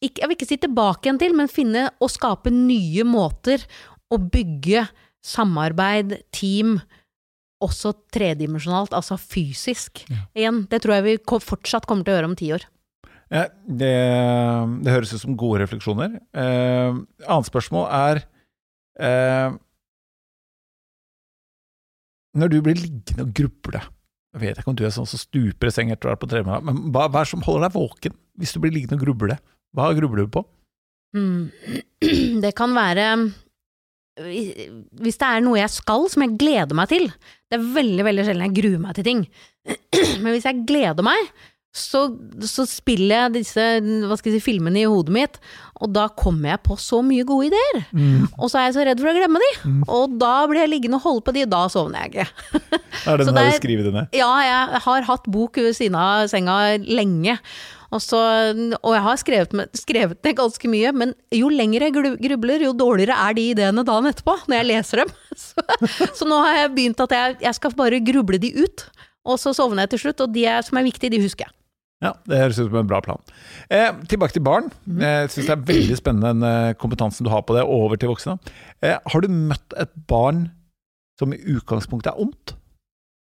[0.00, 3.64] ikke, Jeg vil ikke si tilbake igjen til, men finne og skape nye måter
[4.10, 4.86] å bygge
[5.24, 6.78] samarbeid, team,
[7.60, 10.04] også tredimensjonalt, altså fysisk.
[10.08, 10.24] Ja.
[10.38, 12.64] Igjen, det tror jeg vi fortsatt kommer til å gjøre om ti år.
[13.30, 13.94] Ja, det,
[14.82, 16.16] det, høres ut som gode refleksjoner.
[16.34, 16.96] Eh,
[17.28, 18.22] annet spørsmål er
[18.98, 19.52] eh,
[22.34, 23.84] Når du blir liggende og gruble
[24.34, 26.24] Jeg vet ikke om du er sånn som stuper i seng etter å ha vært
[26.24, 28.98] på trening, men hva, hva, er det som holder deg våken hvis du blir liggende
[28.98, 29.38] og gruble?
[29.76, 30.44] Hva grubler du på?
[31.16, 31.50] Mm.
[32.44, 33.06] Det kan være
[34.20, 38.26] hvis det er noe jeg skal som jeg gleder meg til Det er veldig veldig
[38.26, 39.22] sjelden jeg gruer meg til ting.
[40.22, 41.30] Men hvis jeg gleder meg,
[41.70, 42.02] så,
[42.42, 45.36] så spiller jeg disse jeg si, filmene i hodet mitt,
[45.78, 47.84] og da kommer jeg på så mye gode ideer.
[47.94, 48.26] Mm.
[48.40, 49.82] Og så er jeg så redd for å glemme de, mm.
[49.86, 52.26] og da blir jeg liggende og holde på de, og da sovner jeg ikke.
[53.06, 54.18] er det den der, du skriver det ned?
[54.18, 57.38] Ja, jeg har hatt bok ved siden av senga lenge.
[57.90, 58.18] Og, så,
[58.78, 62.74] og jeg har skrevet, med, skrevet, ned ganske mye, men jo lenger jeg grubler, jo
[62.78, 65.14] dårligere er de ideene dagen etterpå, når jeg leser dem.
[65.40, 65.62] Så,
[66.14, 68.82] så nå har jeg begynt at jeg, jeg, skal bare gruble de ut,
[69.24, 70.22] og så sovner jeg til slutt.
[70.24, 71.54] Og de er, som er viktige, de husker jeg.
[72.00, 73.20] Ja, det høres ut som en bra plan.
[73.68, 74.70] Eh, tilbake til barn.
[74.88, 75.02] Mhm.
[75.04, 78.12] Jeg syns det er veldig spennende den eh, kompetansen du har på det, over til
[78.12, 78.38] voksne.
[78.82, 80.48] Eh, har du møtt et barn
[81.20, 82.54] som i utgangspunktet er ondt?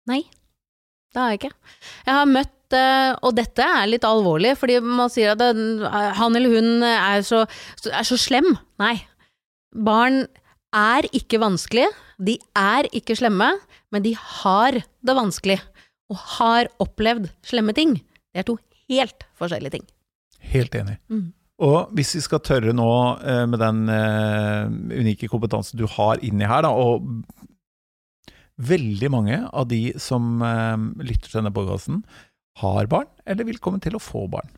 [0.08, 0.22] Nei,
[1.16, 1.56] det har jeg ikke.
[2.08, 5.44] Jeg har møtt og dette er litt alvorlig, fordi man sier at
[6.18, 7.46] han eller hun er så,
[7.88, 8.50] er så slem.
[8.82, 8.96] Nei.
[9.72, 10.26] Barn
[10.76, 13.54] er ikke vanskelige, de er ikke slemme,
[13.94, 15.60] men de har det vanskelig,
[16.12, 17.98] og har opplevd slemme ting.
[18.34, 18.58] Det er to
[18.90, 19.88] helt forskjellige ting.
[20.54, 20.98] Helt enig.
[21.12, 21.32] Mm.
[21.66, 22.92] Og hvis vi skal tørre nå,
[23.26, 27.08] eh, med den eh, unike kompetansen du har inni her, da, og
[28.58, 32.04] veldig mange av de som eh, lytter til denne podkasten,
[32.62, 34.50] har barn, eller vil komme til å få barn.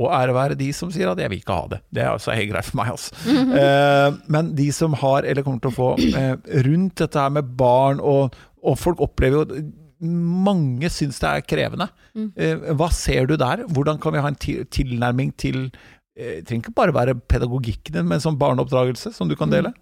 [0.00, 1.80] Og ære være de som sier at 'jeg vil ikke ha det'.
[1.92, 3.12] Det er altså helt greit for meg, altså.
[3.26, 3.56] Mm -hmm.
[3.60, 7.56] eh, men de som har, eller kommer til å få, eh, rundt dette her med
[7.56, 9.72] barn, og, og folk opplever jo
[10.04, 11.86] Mange syns det er krevende.
[12.14, 12.32] Mm.
[12.36, 13.62] Eh, hva ser du der?
[13.68, 15.70] Hvordan kan vi ha en tilnærming til
[16.16, 19.68] eh, Det trenger ikke bare være pedagogikken din, men som barneoppdragelse, som du kan dele?
[19.68, 19.74] Mm.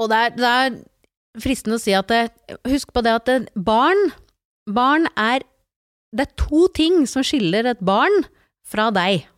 [0.00, 0.80] Og det er, det er,
[1.40, 2.30] fristende å si at det,
[2.66, 4.10] Husk på det at barn
[4.74, 5.46] Barn er
[6.10, 8.24] Det er to ting som skiller et barn
[8.66, 9.28] fra deg,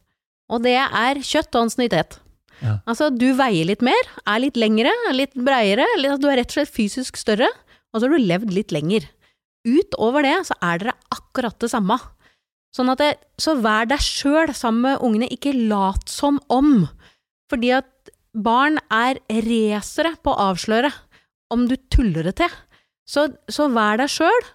[0.49, 2.16] og det er kjøtt og ansiennitet.
[2.62, 2.79] Ja.
[2.88, 6.73] Altså, du veier litt mer, er litt lengre, litt breiere, du er rett og slett
[6.73, 7.51] fysisk større,
[7.92, 9.05] og så har du levd litt lenger.
[9.68, 11.99] Utover det så er dere akkurat det samme.
[12.73, 16.87] Sånn at det, så vær deg sjøl sammen med ungene, ikke lat som om.
[17.53, 20.90] Fordi at barn er racere på å avsløre
[21.53, 22.55] om du tuller det til.
[23.05, 24.49] Så, så vær deg sjøl,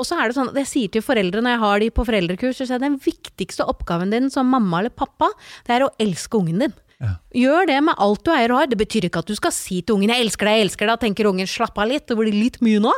[0.00, 2.06] og så er det sånn at jeg sier til foreldre når jeg har de på
[2.08, 5.28] foreldrekurs, så den viktigste oppgaven din som mamma eller pappa,
[5.66, 6.78] det er å elske ungen din.
[7.00, 7.14] Ja.
[7.32, 8.68] Gjør det med alt du eier og har.
[8.68, 10.92] Det betyr ikke at du skal si til ungen 'jeg elsker deg, jeg elsker deg',
[10.92, 12.92] da tenker ungen 'slapp av litt, det blir litt mye nå'.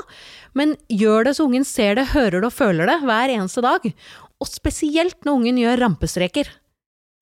[0.55, 3.95] Men gjør det så ungen ser det, hører det og føler det hver eneste dag.
[4.41, 6.51] Og spesielt når ungen gjør rampestreker.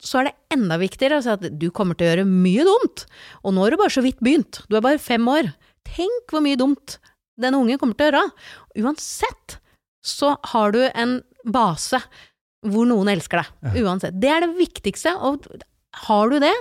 [0.00, 3.04] Så er det enda viktigere å si at du kommer til å gjøre mye dumt.
[3.44, 4.64] Og nå har du bare så vidt begynt.
[4.70, 5.52] Du er bare fem år.
[5.84, 6.96] Tenk hvor mye dumt
[7.36, 8.32] den ungen kommer til å gjøre.
[8.80, 9.59] Uansett
[10.06, 12.00] så har du en base
[12.66, 13.76] hvor noen elsker deg.
[13.80, 14.16] Uansett.
[14.20, 15.46] Det er det viktigste, og
[16.06, 16.54] har du det,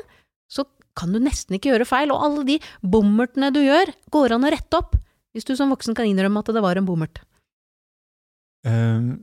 [0.51, 0.65] så
[0.99, 2.13] kan du nesten ikke gjøre feil.
[2.15, 4.95] Og alle de bommertene du gjør, går an å rette opp,
[5.35, 7.21] hvis du som voksen kan innrømme at det var en bommert.
[8.67, 9.19] Um,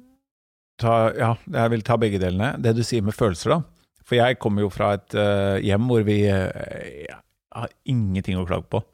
[0.80, 2.54] ta, ja, jeg vil ta begge delene.
[2.62, 3.62] Det du sier med følelser, da.
[4.06, 7.16] For jeg kommer jo fra et uh, hjem hvor vi uh,
[7.56, 8.84] har ingenting å klage på.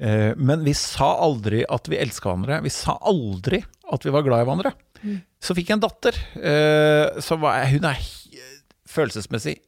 [0.00, 2.62] Eh, men vi sa aldri at vi elska hverandre.
[2.64, 3.60] Vi sa aldri
[3.92, 4.74] at vi var glad i hverandre.
[5.40, 6.16] Så fikk jeg en datter.
[6.36, 8.00] Eh, som var, hun er
[8.90, 9.58] følelsesmessig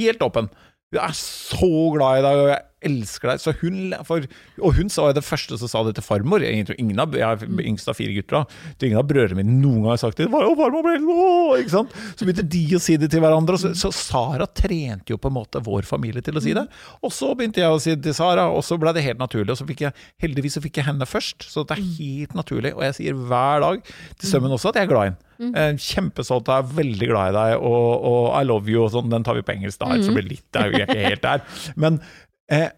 [0.00, 0.50] helt åpen.
[0.90, 3.42] Hun er så glad i deg, og jeg elsker deg.
[3.42, 4.26] Så hun, for,
[4.60, 6.44] og hun sa det første som sa det til farmor.
[6.44, 8.40] Jeg ingen av, jeg er yngst av fire gutter.
[8.40, 10.28] da Til ingen av brødrene mine noen gang har sagt det.
[10.30, 11.96] «Å, farmor ble, å, ikke sant?
[12.14, 13.58] Så begynte de å si det til hverandre.
[13.60, 16.66] Så, så Sara trente jo på en måte vår familie til å si det.
[17.04, 19.54] Og så begynte jeg å si det til Sara, og så ble det helt naturlig.
[19.54, 22.74] Og så fikk jeg, heldigvis så fikk jeg henne først, så det er helt naturlig.
[22.76, 23.90] Og jeg sier hver dag
[24.20, 25.26] til sømmen også at jeg er glad i henne.
[25.40, 25.78] Mm.
[25.80, 29.08] Kjempestolt og er veldig glad i deg, og, og I love you og sånn.
[29.12, 31.24] Den tar vi på engelsk, da, så blir det litt, jeg er jo ikke helt
[31.24, 31.46] der.
[31.80, 32.00] Men
[32.50, 32.68] eh,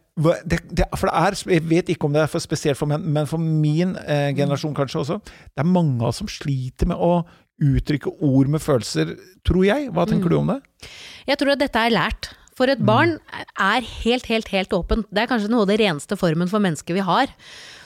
[0.44, 3.04] det, det, for det er, jeg vet ikke om det er for spesielt for menn,
[3.14, 5.16] men for min eh, generasjon kanskje også.
[5.24, 7.22] Det er mange av oss som sliter med å
[7.62, 9.14] uttrykke ord med følelser,
[9.46, 9.88] tror jeg.
[9.94, 10.60] Hva tenker du om det?
[11.28, 12.32] Jeg tror at dette er lært.
[12.58, 13.16] For et barn
[13.56, 15.06] er helt, helt, helt åpent.
[15.08, 17.32] Det er kanskje noe av det reneste formen for mennesker vi har.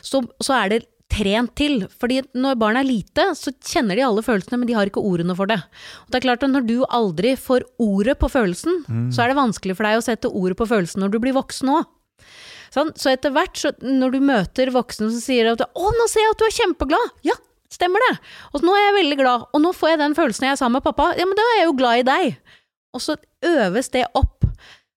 [0.02, 0.80] Så, så er det
[1.12, 1.86] trent til.
[2.00, 5.36] Fordi når barn er lite, så kjenner de alle følelsene, men de har ikke ordene
[5.38, 5.58] for det.
[6.04, 9.40] Og det er klart at Når du aldri får ordet på følelsen, så er det
[9.40, 11.84] vanskelig for deg å sette ordet på følelsen når du blir voksen òg.
[12.74, 16.20] Sånn, så etter hvert, så når du møter voksne som sier at 'Å, nå ser
[16.20, 17.12] jeg at du er kjempeglad'.
[17.24, 17.36] Ja,
[17.70, 18.18] stemmer det.
[18.52, 19.46] Og nå er jeg veldig glad.
[19.54, 21.14] Og nå får jeg den følelsen jeg sa med pappa.
[21.16, 22.36] Ja, men da er jeg jo glad i deg.
[22.92, 24.44] Og så øves det opp.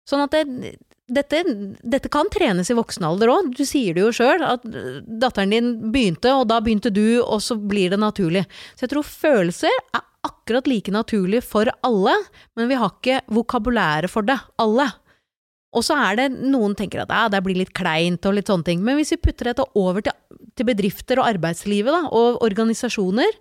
[0.09, 0.75] Sånn at det,
[1.13, 1.41] dette,
[1.81, 3.51] dette kan trenes i voksen alder òg.
[3.57, 7.41] Du sier det jo sjøl, at øh, datteren din begynte, og da begynte du, og
[7.43, 8.45] så blir det naturlig.
[8.75, 12.15] Så jeg tror følelser er akkurat like naturlig for alle,
[12.59, 14.89] men vi har ikke vokabulæret for det, alle.
[15.77, 18.65] Og så er det noen tenker at ja, det blir litt kleint og litt sånne
[18.65, 18.81] ting.
[18.85, 20.15] Men hvis vi putter dette over til,
[20.57, 23.37] til bedrifter og arbeidslivet da, og organisasjoner,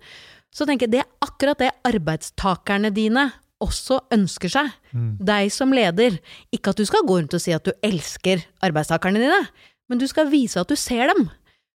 [0.53, 3.29] så tenker jeg det er akkurat det arbeidstakerne dine
[3.63, 4.71] også ønsker seg.
[5.19, 6.19] Deg som leder.
[6.55, 9.41] Ikke at du skal gå rundt og si at du elsker arbeidstakerne dine,
[9.89, 11.27] men du skal vise at du ser dem.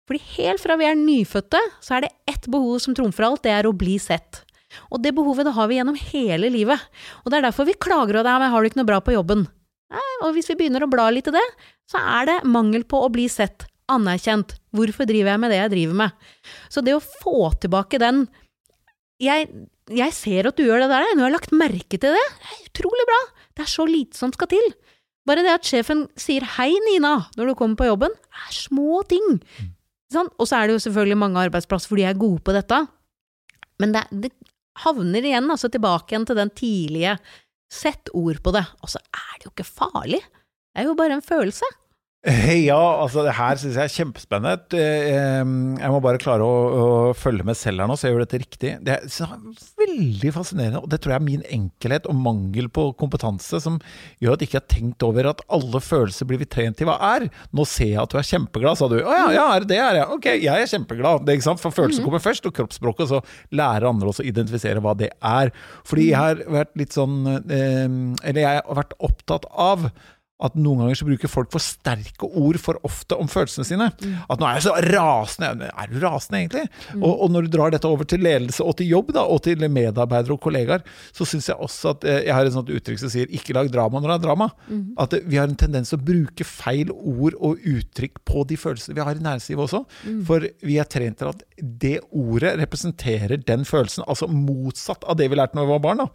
[0.08, 3.54] Fordi helt fra vi er nyfødte, så er det ett behov som trumfer alt, det
[3.56, 4.44] er å bli sett.
[4.92, 6.80] Og det behovet det har vi gjennom hele livet.
[7.24, 9.16] Og det er derfor vi klager over det, men har du ikke noe bra på
[9.16, 9.46] jobben?
[9.94, 11.46] Nei, og hvis vi begynner å bla litt i det,
[11.90, 14.56] så er det mangel på å bli sett, anerkjent.
[14.74, 16.32] Hvorfor driver jeg med det jeg driver med?
[16.74, 18.26] Så det å få tilbake den
[19.22, 19.50] jeg,
[19.94, 22.26] jeg ser at du gjør det der, nå har jeg lagt merke til det.
[22.40, 23.20] Det er utrolig bra.
[23.54, 24.74] Det er så lite som skal til.
[25.28, 29.40] Bare det at sjefen sier 'hei, Nina' når du kommer på jobben, er små ting.
[30.12, 30.30] Sånn?
[30.38, 32.80] Og så er det jo selvfølgelig mange arbeidsplasser hvor de er gode på dette.
[33.80, 34.32] Men det, det
[34.84, 37.18] havner igjen altså tilbake igjen til den tidlige
[37.74, 38.62] Sett ord på det.
[38.86, 40.20] Og så er det jo ikke farlig.
[40.22, 41.66] Det er jo bare en følelse.
[42.70, 44.78] Ja, altså det her syns jeg er kjempespennende.
[44.80, 46.86] Eh, Jeg må bare klare å, å
[47.20, 48.72] følge med selv her nå, så jeg gjør dette riktig.
[48.86, 49.34] Det er
[49.82, 53.76] veldig fascinerende, og det tror jeg er min enkelhet og mangel på kompetanse som
[54.24, 56.96] gjør at jeg ikke har tenkt over at alle følelser blir vi trent til hva
[57.10, 57.28] er.
[57.52, 58.98] Nå ser jeg at du er kjempeglad, sa du.
[59.04, 60.08] Å ja, ja, er det er jeg?
[60.16, 61.28] Ok, jeg er kjempeglad.
[61.28, 61.64] Det, ikke sant?
[61.66, 63.20] For følelser kommer først, og kroppsspråket, så
[63.60, 65.52] lærer andre også å identifisere hva det er.
[65.92, 67.88] Fordi jeg har vært litt sånn eh,
[68.24, 69.90] Eller jeg har vært opptatt av
[70.44, 73.86] at noen ganger så bruker folk for sterke ord for ofte om følelsene sine.
[74.28, 75.70] At nå er jeg så rasende.
[75.70, 76.64] Er du rasende, egentlig?
[76.98, 79.62] Og, og når du drar dette over til ledelse og til jobb, da, og til
[79.70, 80.84] medarbeidere og kollegaer,
[81.16, 83.70] så syns jeg også at eh, Jeg har et sånt uttrykk som sier 'ikke lag
[83.72, 84.50] drama når det er drama'.
[85.00, 88.58] At eh, vi har en tendens til å bruke feil ord og uttrykk på de
[88.58, 89.84] følelsene vi har i næringslivet også.
[90.28, 95.30] For vi er trent til at det ordet representerer den følelsen, altså motsatt av det
[95.30, 95.98] vi lærte når vi var barn.
[96.04, 96.08] da.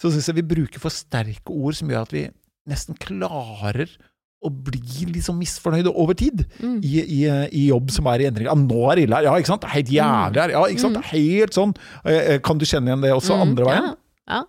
[0.00, 2.26] Så syns jeg vi bruker for sterke ord som gjør at vi
[2.70, 3.90] nesten klarer
[4.38, 8.46] å bli liksom misfornøyde over tid i, i, i jobb som er i endring.
[8.46, 9.26] Ja, nå er det ille her!
[9.26, 9.64] Ja, ikke sant?
[9.64, 10.54] Det er helt jævlig her!
[10.54, 10.98] Ja, ikke sant?
[10.98, 11.74] Det er helt sånn.
[12.04, 13.90] Eh, eh, Kan du kjenne igjen det også andre veien?
[14.30, 14.44] Ja, ja.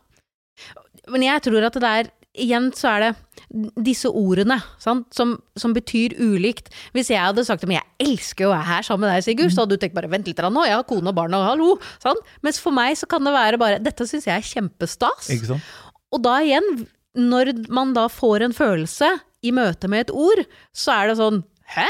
[1.10, 5.74] Men jeg tror at det er Igjen så er det disse ordene sant, som, som
[5.76, 6.70] betyr ulikt.
[6.94, 9.64] Hvis jeg hadde sagt at jeg elsker å være her sammen med deg, Sigurd, så
[9.64, 11.72] hadde du tenkt bare vent litt nå, jeg har kone og barn og hallo.
[12.00, 12.22] Sant?
[12.46, 15.32] Mens for meg så kan det være bare dette syns jeg er kjempestas.
[15.34, 15.74] Ikke sant?
[16.14, 16.86] Og da igjen,
[17.18, 19.14] når man da får en følelse
[19.46, 20.44] i møte med et ord,
[20.76, 21.86] så er det sånn Hæ?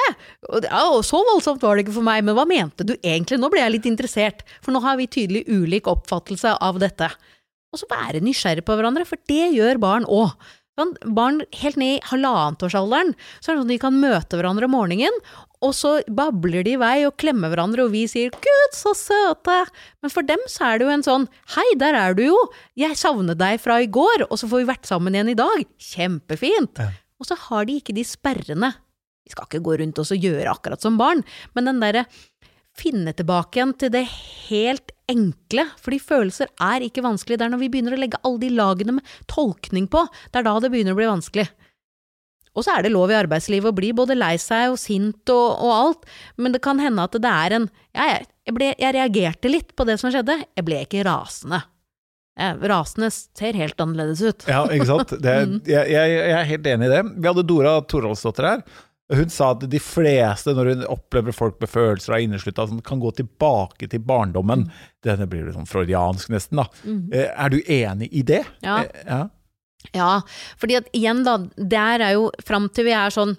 [0.65, 3.37] Ja, så voldsomt var det ikke for meg, men hva mente du egentlig?
[3.39, 7.07] Nå ble jeg litt interessert, for nå har vi tydelig ulik oppfattelse av dette.
[7.71, 10.35] Og så være nysgjerrig på hverandre, for det gjør barn òg.
[11.07, 14.75] Barn helt ned i halvannetårsalderen, så er det sånn at de kan møte hverandre om
[14.75, 15.15] morgenen,
[15.65, 19.67] og så babler de i vei og klemmer hverandre, og vi sier 'gud, så søte'.
[20.01, 22.95] Men for dem så er det jo en sånn 'hei, der er du jo', jeg
[22.95, 25.65] savnet deg fra i går, og så får vi vært sammen igjen i dag.
[25.77, 26.79] Kjempefint.
[26.79, 26.91] Ja.
[27.19, 28.73] Og så har de ikke de sperrene.
[29.25, 32.05] Vi skal ikke gå rundt oss og gjøre akkurat som barn, men den derre
[32.79, 34.05] finne tilbake igjen til det
[34.47, 37.37] helt enkle, fordi følelser er ikke vanskelig.
[37.37, 40.47] Det er når vi begynner å legge alle de lagene med tolkning på, det er
[40.47, 41.49] da det begynner å bli vanskelig.
[42.57, 45.47] Og så er det lov i arbeidslivet å bli både lei seg og sint og,
[45.61, 46.07] og alt,
[46.41, 49.85] men det kan hende at det er en jeg, jeg, ble, jeg reagerte litt på
[49.87, 51.61] det som skjedde, jeg ble ikke rasende.
[52.39, 54.45] Jeg, rasende ser helt annerledes ut.
[54.49, 55.15] Ja, ikke sant?
[55.21, 55.39] Det,
[55.73, 57.01] jeg, jeg, er helt enig i det.
[57.17, 58.63] Vi hadde Dora Torolsdottir her.
[59.09, 63.01] Hun sa at de fleste, når hun opplever folk med følelser av inneslutta, sånn, kan
[63.01, 64.67] gå tilbake til barndommen.
[65.05, 66.67] Denne blir litt sånn freudiansk nesten, da.
[66.85, 67.01] Mm.
[67.17, 68.43] Er du enig i det?
[68.61, 68.83] Ja.
[68.85, 69.23] Eh, ja.
[69.95, 70.19] Ja,
[70.59, 73.31] fordi at igjen da, der er jo fram til vi er sånn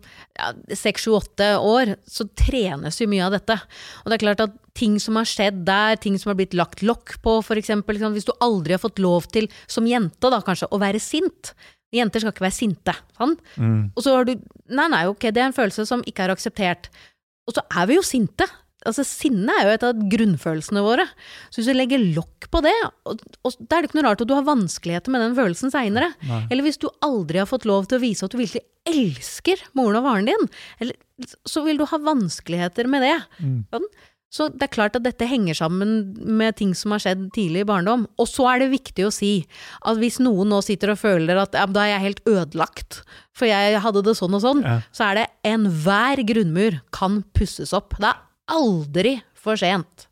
[0.74, 3.59] seks, sju, åtte år, så trenes jo mye av dette.
[4.03, 6.83] Og det er klart at ting som har skjedd der, ting som har blitt lagt
[6.83, 10.70] lokk på, eksempel, liksom, hvis du aldri har fått lov til, som jente da kanskje,
[10.72, 11.53] å være sint.
[11.94, 13.44] Jenter skal ikke være sinte, sant?
[13.94, 14.37] Og så har du,
[14.70, 16.88] nei nei, ok, det er en følelse som ikke er akseptert.
[17.50, 18.46] Og så er vi jo sinte.
[18.88, 21.04] Altså, Sinne er jo et av grunnfølelsene våre.
[21.50, 22.72] Så hvis du legger lokk på det,
[23.04, 25.72] og, og da er det ikke noe rart at du har vanskeligheter med den følelsen
[25.74, 26.12] seinere.
[26.48, 29.98] Eller hvis du aldri har fått lov til å vise at du virkelig elsker moren
[30.00, 30.46] og faren din,
[30.80, 30.96] eller,
[31.44, 33.18] så vil du ha vanskeligheter med det.
[33.44, 33.84] Mm.
[34.30, 37.68] Så det er klart at dette henger sammen med ting som har skjedd tidlig i
[37.68, 38.04] barndom.
[38.22, 39.32] Og så er det viktig å si
[39.82, 43.00] at hvis noen nå sitter og føler at ja, da er jeg helt ødelagt,
[43.34, 44.76] for jeg hadde det sånn og sånn, Ja.
[44.94, 47.98] så er det enhver grunnmur kan pusses opp.
[47.98, 50.10] Det er aldri for sent.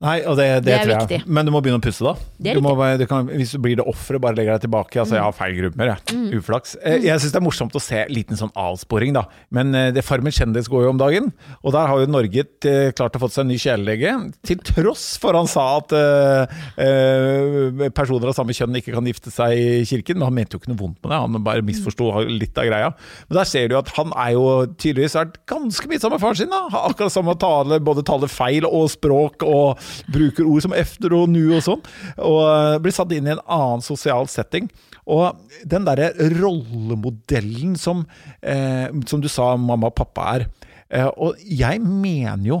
[0.00, 1.00] Nei, og det, det, Det tror jeg.
[1.04, 1.28] viktig.
[1.28, 2.14] Men du må begynne å pusse, da.
[2.40, 4.96] Du må, du kan, hvis du blir det offeret, bare legger deg tilbake.
[5.02, 6.14] Altså, jeg har feil grupper, jeg.
[6.16, 6.38] Mm.
[6.38, 6.70] Uflaks.
[6.80, 9.26] Eh, Jeg syns det er morsomt å se liten sånn avsporing, da.
[9.52, 11.28] Men eh, det Farmen kjendis går jo om dagen,
[11.60, 14.14] og der har jo Norge eh, klart å få seg en ny kjælelege.
[14.48, 19.32] Til tross for han sa at uh, uh, personer av samme kjønn ikke kan gifte
[19.34, 20.16] seg i kirken.
[20.16, 22.90] Men han mente jo ikke noe vondt med det, han bare misforsto litt av greia.
[23.28, 24.48] Men der ser du at han er jo
[24.80, 26.52] tydeligvis vært ganske mye sammen med faren sin.
[26.56, 26.64] da.
[26.70, 31.28] Akkurat Akkurat samme tale, både tale feil og språk, og bruker ord som efter og
[31.32, 31.82] nu og sånn.
[32.18, 34.70] Og eh, blir satt inn i en annen sosial setting.
[35.10, 38.04] Og den derre rollemodellen som,
[38.42, 40.46] eh, som du sa mamma og pappa er.
[40.90, 42.56] Eh, og jeg mener jo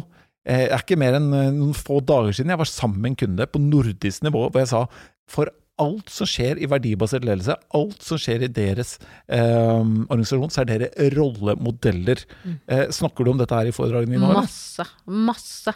[0.46, 3.10] eh, Det er ikke mer enn eh, noen få dager siden jeg var sammen med
[3.10, 4.84] en kunde på nordisk nivå hvor jeg sa
[5.30, 8.96] for alt som skjer i verdibasert ledelse, alt som skjer i deres
[9.32, 12.24] eh, organisasjon, så er dere rollemodeller.
[12.68, 14.32] Eh, snakker du om dette her i foredragene dine?
[14.36, 14.84] Masse.
[15.08, 15.74] Masse.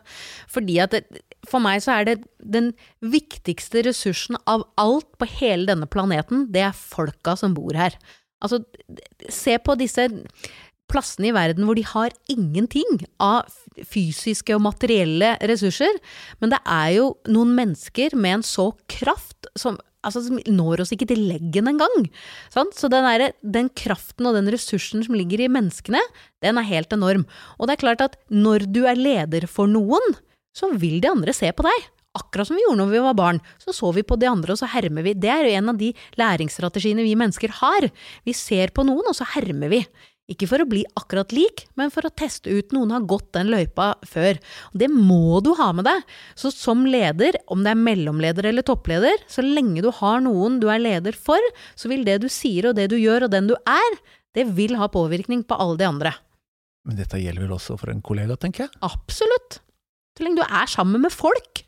[0.52, 5.68] Fordi at det, for meg så er det den viktigste ressursen av alt på hele
[5.70, 7.96] denne planeten, det er folka som bor her.
[8.44, 8.60] Altså,
[9.32, 10.08] se på disse
[10.90, 13.48] plassene i verden hvor de har ingenting av
[13.88, 15.96] fysiske og materielle ressurser,
[16.42, 20.90] men det er jo noen mennesker med en så kraft som Altså, som når oss
[20.92, 22.02] ikke til leggen engang.
[22.52, 22.74] Sant?
[22.76, 26.02] Så den, der, den kraften og den ressursen som ligger i menneskene,
[26.44, 27.24] den er helt enorm.
[27.56, 30.04] Og det er klart at når du er leder for noen,
[30.54, 31.90] så vil de andre se på deg.
[32.14, 33.42] Akkurat som vi gjorde når vi var barn.
[33.58, 35.16] Så så vi på de andre, og så hermer vi.
[35.18, 35.90] Det er jo en av de
[36.20, 37.88] læringsstrategiene vi mennesker har.
[38.26, 39.82] Vi ser på noen, og så hermer vi.
[40.30, 43.50] Ikke for å bli akkurat lik, men for å teste ut noen har gått den
[43.52, 44.38] løypa før.
[44.72, 46.06] Det må du ha med deg.
[46.38, 50.70] Så som leder, om det er mellomleder eller toppleder, så lenge du har noen du
[50.72, 53.56] er leder for, så vil det du sier og det du gjør og den du
[53.58, 53.98] er,
[54.34, 56.14] det vil ha påvirkning på alle de andre.
[56.88, 58.72] Men dette gjelder vel også for en kollega, tenker jeg?
[58.86, 59.60] Absolutt.
[60.14, 61.64] Så lenge du er sammen med folk.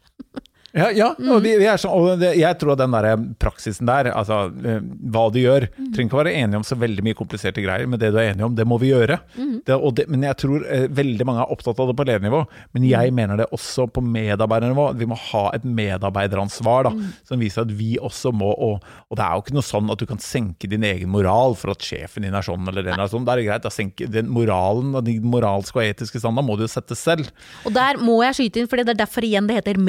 [0.77, 3.89] Ja, ja og, vi, vi er sånn, og det, jeg tror at den der praksisen
[3.89, 7.17] der, altså eh, hva du gjør Trenger ikke å være enige om så veldig mye
[7.17, 9.19] kompliserte greier, men det du er enig om, det må vi gjøre.
[9.37, 12.43] Det, og det, men jeg tror eh, veldig mange er opptatt av det på ledernivå,
[12.77, 14.89] men jeg mener det også på medarbeidernivå.
[15.01, 16.93] Vi må ha et medarbeideransvar da,
[17.29, 20.01] som viser at vi også må og, og det er jo ikke noe sånn at
[20.01, 23.11] du kan senke din egen moral for at sjefen din er sånn eller den er
[23.11, 23.27] sånn.
[23.27, 26.59] Da er det greit, da senker den moralen og din moralske og etiske standard må
[26.59, 27.31] du jo sette selv.
[27.69, 29.81] Og der må jeg skyte inn, for det er derfor igjen det heter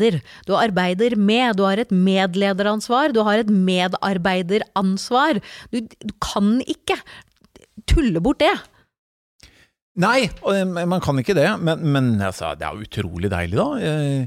[0.00, 0.20] medarbeider.
[0.46, 5.40] Du arbeider med, du har et medlederansvar, du har et medarbeideransvar.
[5.72, 6.98] Du, du kan ikke
[7.86, 8.54] tulle bort det.
[10.00, 14.26] Nei, eh, man kan ikke det, men, men altså, det er utrolig deilig, da.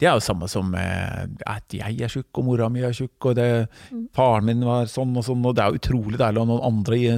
[0.00, 2.92] Eh, Det er jo samme som eh, at jeg er tjukk, og mora mi er
[2.96, 3.68] tjukk, og det,
[4.16, 6.96] faren min var sånn og sånn, og det er utrolig deilig å ha noen andre
[6.96, 7.12] gi,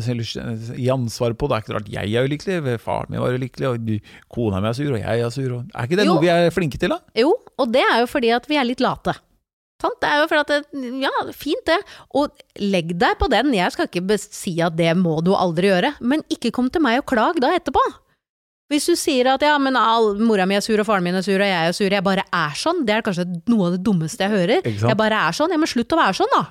[0.82, 1.48] gi ansvar på.
[1.48, 3.94] Det er ikke rart jeg er ulykkelig, faren min var ulykkelig, og du,
[4.28, 5.52] kona mi er sur, og jeg er sur.
[5.60, 6.14] Og, er ikke det Jo.
[6.16, 6.98] noe vi er flinke til, da?
[7.22, 9.14] Jo, og det er jo fordi at vi er litt late.
[9.82, 9.96] Sant?
[10.02, 11.78] Det er jo fordi at det, Ja, fint det.
[12.14, 12.30] Og
[12.62, 13.52] legg deg på den.
[13.54, 17.00] Jeg skal ikke si at det må du aldri gjøre, men ikke kom til meg
[17.00, 17.82] og klag da etterpå.
[18.72, 21.24] Hvis du sier at ja, men all, mora mi er sur og faren min er
[21.26, 23.82] sur og jeg er sur, jeg bare er sånn, det er kanskje noe av det
[23.84, 24.64] dummeste jeg hører.
[24.64, 25.52] Jeg bare er sånn.
[25.52, 26.42] Ja, men slutt å være sånn, da.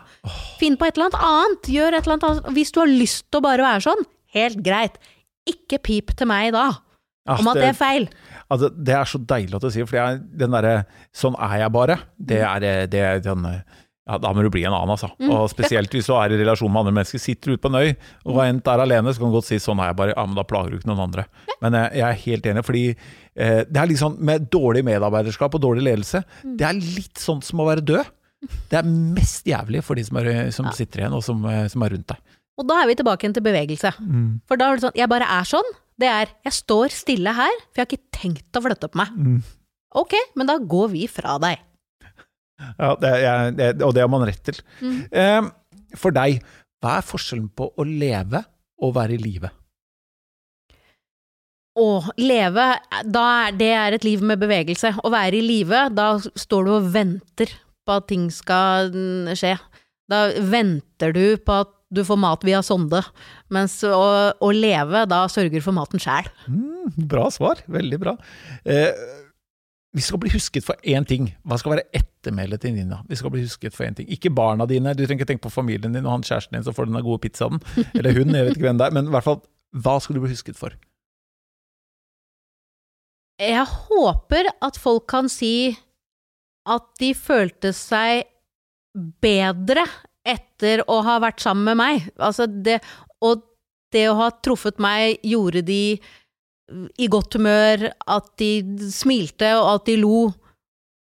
[0.62, 1.72] Finn på et eller annet annet.
[1.76, 2.54] Gjør et eller annet annet.
[2.60, 4.06] Hvis du har lyst til å bare være sånn,
[4.38, 5.02] helt greit.
[5.50, 6.70] Ikke pip til meg da
[7.30, 8.08] Ah, om at det er feil.
[8.50, 12.00] Altså, det er så deilig at du sier, for den derre 'sånn er jeg bare',
[12.18, 13.46] det er, det er den
[14.12, 15.10] ja, da må du bli en annen, altså.
[15.26, 17.22] Og spesielt hvis du er i relasjon med andre mennesker.
[17.22, 17.90] Sitter du ute på en øy
[18.28, 20.16] og er endt der alene, så kan du godt si sånn er jeg bare.
[20.18, 21.26] Ja, men da plager du ikke noen andre.
[21.64, 25.56] Men jeg, jeg er helt enig, fordi eh, det er litt sånn med dårlig medarbeiderskap
[25.58, 28.12] og dårlig ledelse, det er litt sånn som å være død.
[28.72, 31.86] Det er mest jævlig for de som, er, som sitter igjen, og som, eh, som
[31.86, 32.38] er rundt deg.
[32.60, 33.94] Og da er vi tilbake igjen til bevegelse.
[34.50, 35.72] For da er det sånn, jeg bare er sånn.
[36.02, 39.14] Det er, jeg står stille her, for jeg har ikke tenkt å flytte på meg.
[39.98, 41.62] Ok, men da går vi fra deg.
[42.80, 44.60] Ja, det, er- det, og det har man rett til.
[45.12, 45.42] Eh,
[46.00, 46.40] for deg,
[46.82, 48.44] hva er forskjellen på å leve
[48.82, 49.52] og være i live?
[51.80, 51.88] Å
[52.20, 52.66] leve,
[53.08, 54.92] da er, det er et liv med bevegelse.
[55.08, 57.54] Å være i live, da står du og venter
[57.88, 59.54] på at ting skal mm, skje.
[60.12, 63.00] Da venter du på at du får mat via sonde.
[63.56, 64.02] Mens å,
[64.36, 66.28] å leve, da sørger for maten sjæl.
[66.52, 68.18] Mm, bra svar, veldig bra.
[68.68, 68.92] Eh,
[69.92, 71.28] vi skal bli husket for én ting.
[71.44, 73.02] Hva skal være ettermælet til Nina?
[73.10, 74.08] Vi skal bli husket for én ting.
[74.12, 76.76] Ikke barna dine, du trenger ikke tenke på familien din og han kjæresten din som
[76.78, 77.60] får den gode pizzaen.
[77.94, 78.96] Eller hun, jeg vet ikke hvem det er.
[78.96, 79.42] Men i hvert fall,
[79.84, 80.76] hva skal du bli husket for?
[83.42, 85.74] Jeg håper at folk kan si
[86.70, 88.28] at de følte seg
[89.24, 89.84] bedre
[90.28, 92.10] etter å ha vært sammen med meg.
[92.22, 92.80] Altså det,
[93.20, 93.44] og
[93.92, 95.84] det å ha truffet meg gjorde de
[96.98, 98.52] i godt humør, at de
[98.92, 100.32] smilte og at de lo,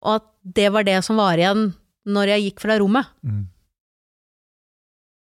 [0.05, 1.69] og at det var det som var igjen
[2.05, 3.05] når jeg gikk fra rommet.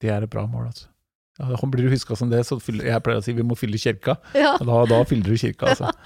[0.03, 0.89] Det er et bra mål, altså.
[1.41, 3.79] Ja, blir du huska som det, så fyller, jeg pleier å si vi må fylle
[3.81, 4.19] kirka.
[4.37, 4.53] Ja.
[4.61, 5.93] Da, da fyller du kirka, altså.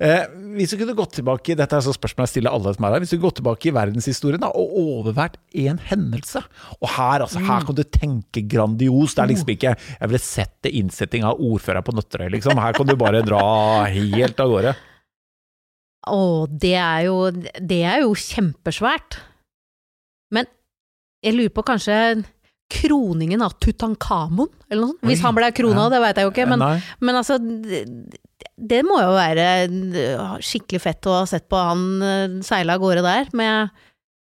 [0.00, 0.22] Eh,
[0.56, 3.02] hvis du kunne gått tilbake dette er så spørsmål jeg stiller alle som er her,
[3.02, 6.40] hvis du kunne gått tilbake i verdenshistorien da, og overvært en hendelse
[6.78, 9.12] Og her altså, her kan du tenke grandios.
[9.12, 12.56] Det er liksom ikke Jeg ville sett det innsetting av ordfører på Nøtterøy, liksom.
[12.64, 13.42] Her kan du bare dra
[13.92, 14.72] helt av gårde.
[16.08, 19.20] Å, det er jo Det er jo kjempesvært.
[20.32, 20.48] Men
[21.20, 22.00] jeg lurer på kanskje
[22.70, 25.06] kroningen av Tutankhamon, eller noe sånt.
[25.10, 25.92] Hvis han ble krona, ja.
[25.94, 26.64] det veit jeg jo ikke, men,
[27.02, 27.84] men altså det,
[28.60, 32.82] det må jo være eh, skikkelig fett å ha sett på han eh, seile av
[32.82, 33.32] gårde der.
[33.36, 33.72] Med,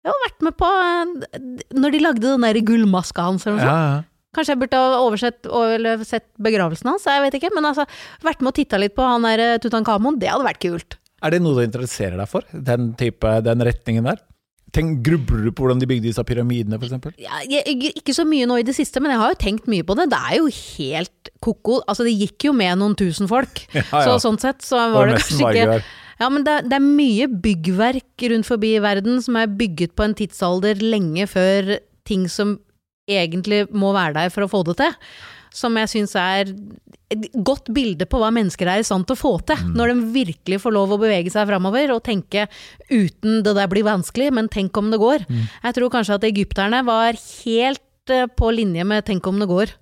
[0.03, 3.67] jeg har vært med på eh, når de lagde den der gullmaska hans eller noe
[3.67, 3.89] sånt.
[4.05, 4.13] ja.
[4.37, 7.49] Kanskje jeg burde ha oversett eller sett begravelsen hans, jeg vet ikke.
[7.57, 7.87] Men altså,
[8.21, 10.99] vært med og titta litt på han der Tutankhamon, det hadde vært kult.
[11.25, 12.45] Er det noe du interesserer deg for?
[12.53, 14.21] Den type, den retningen der?
[14.77, 17.21] Tenk, grubler du på hvordan de bygde disse pyramidene, f.eks.?
[17.23, 19.87] Ja, jeg, ikke så mye nå i det siste, men jeg har jo tenkt mye
[19.87, 20.11] på det.
[20.13, 21.79] Det er jo helt ko-ko.
[21.89, 23.65] Altså, det gikk jo med noen tusen folk.
[23.77, 25.79] Ja, Så sånn sett så var det kanskje ikke
[26.17, 30.05] Ja, men det, det er mye byggverk rundt forbi i verden som er bygget på
[30.07, 31.77] en tidsalder lenge før
[32.09, 32.57] ting som
[33.07, 34.95] egentlig må være der for å få det til.
[35.57, 36.53] Som jeg syns er
[37.13, 39.63] et godt bilde på hva mennesker er i stand til å få til.
[39.79, 42.49] Når de virkelig får lov å bevege seg framover og tenke
[42.91, 45.27] uten det der blir vanskelig, men tenk om det går.
[45.31, 49.75] Jeg tror kanskje at egypterne var helt eh, på linje med tenk om det går.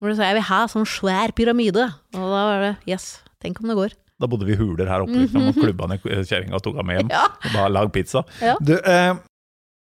[0.00, 1.86] Hvor de sa jeg vil ha sånn svær pyramide.
[2.16, 3.96] Og da var det yes, tenk om det går.
[4.20, 6.88] Da bodde vi i huler her oppe, liksom, og klubba ned kjerringa og tok henne
[6.90, 7.12] med hjem.
[7.14, 7.24] Ja.
[7.30, 8.26] Og da lag pizza.
[8.42, 8.58] Ja.
[8.60, 9.14] Du, eh,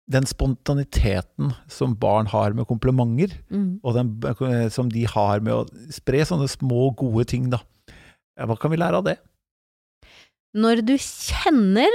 [0.09, 3.79] den spontaniteten som barn har med komplimenter, Mm.
[3.83, 7.59] og den eh, som de har med å spre sånne små, gode ting, da.
[8.39, 9.17] Hva kan vi lære av det?
[10.55, 11.91] Når du kjenner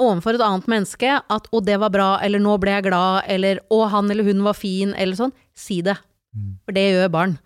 [0.00, 3.60] overfor et annet menneske at 'å, det var bra', eller 'nå ble jeg glad', eller
[3.70, 5.96] 'å, han eller hun var fin', eller sånn, si det.
[6.36, 6.58] Mm.
[6.64, 7.38] For det gjør barn.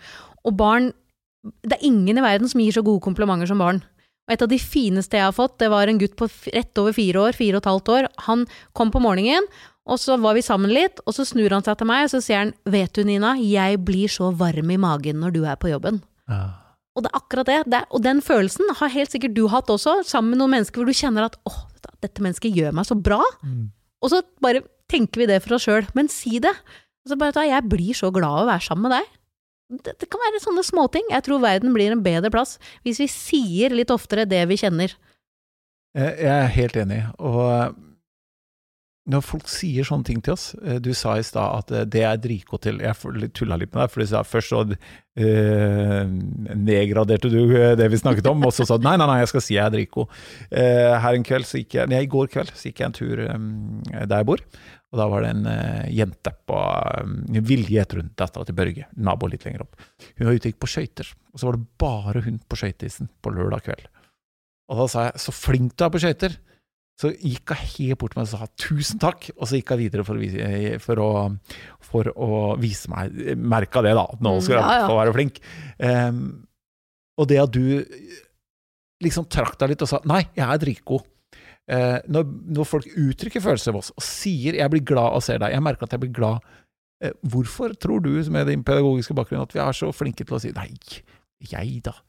[0.45, 0.93] Og barn
[1.63, 3.83] Det er ingen i verden som gir så gode komplimenter som barn.
[4.25, 6.97] Og et av de fineste jeg har fått, det var en gutt på rett over
[6.97, 8.11] fire år, fire og et halvt år.
[8.29, 8.47] Han
[8.77, 9.47] kom på morgenen,
[9.85, 12.22] og så var vi sammen litt, og så snur han seg til meg, og så
[12.25, 15.68] sier han 'vet du, Nina, jeg blir så varm i magen når du er på
[15.68, 16.01] jobben'.
[16.29, 16.64] Ja.
[16.95, 17.62] Og det er akkurat det.
[17.66, 20.81] det er, og den følelsen har helt sikkert du hatt også, sammen med noen mennesker
[20.81, 21.66] hvor du kjenner at åh,
[22.01, 23.20] dette mennesket gjør meg så bra.
[23.43, 23.72] Mm.
[24.01, 25.89] Og så bare tenker vi det for oss sjøl.
[25.97, 26.55] Men si det.
[27.05, 29.11] Og så bare ta, jeg blir så glad av å være sammen med deg.
[29.73, 31.09] Det, det kan være sånne småting.
[31.11, 34.93] Jeg tror verden blir en bedre plass hvis vi sier litt oftere det vi kjenner.
[35.95, 37.01] Jeg er helt enig.
[37.23, 37.75] Og eh,
[39.05, 42.05] når folk sier sånne ting til oss eh, Du sa i stad at eh, det
[42.09, 42.97] er dritgodt til Jeg
[43.37, 48.31] tulla litt med deg, for du sa først så eh, nedgraderte du det vi snakket
[48.31, 50.11] om, og så sa du nei, nei, nei, jeg skal si jeg er dritgod.
[50.51, 52.97] Uh, her en kveld så gikk jeg Nei, i går kveld så gikk jeg en
[52.97, 53.47] tur um,
[53.93, 54.43] der jeg bor.
[54.95, 58.86] Og da var det en uh, jente på uh, Vilje heter hun, dattera til Børge,
[58.95, 59.74] nabo litt lenger opp.
[60.14, 63.11] Hun var ute og gikk på skøyter, og så var det bare hun på skøyteisen
[63.18, 63.88] på lørdag kveld.
[64.70, 66.36] Og da sa jeg 'så flink du er på skøyter'.
[66.95, 69.82] Så gikk hun helt bort til meg og sa 'tusen takk', og så gikk hun
[69.82, 71.11] videre for å vise, for å,
[71.82, 74.07] for å vise meg Merka det, da.
[74.14, 74.95] at Nå skal jeg Mm, ja, ja.
[75.03, 75.40] være flink.
[75.82, 76.47] Um,
[77.18, 77.84] og det at du
[79.03, 81.05] liksom trakk deg litt og sa 'nei, jeg er dritgod'.
[81.71, 85.39] Eh, når, når folk uttrykker følelser av oss og sier 'jeg blir glad og ser
[85.39, 86.39] deg', jeg merker at jeg blir glad.
[87.03, 90.41] Eh, hvorfor tror du med din pedagogiske bakgrunn at vi er så flinke til å
[90.41, 90.73] si 'nei,
[91.41, 92.01] jeg da'?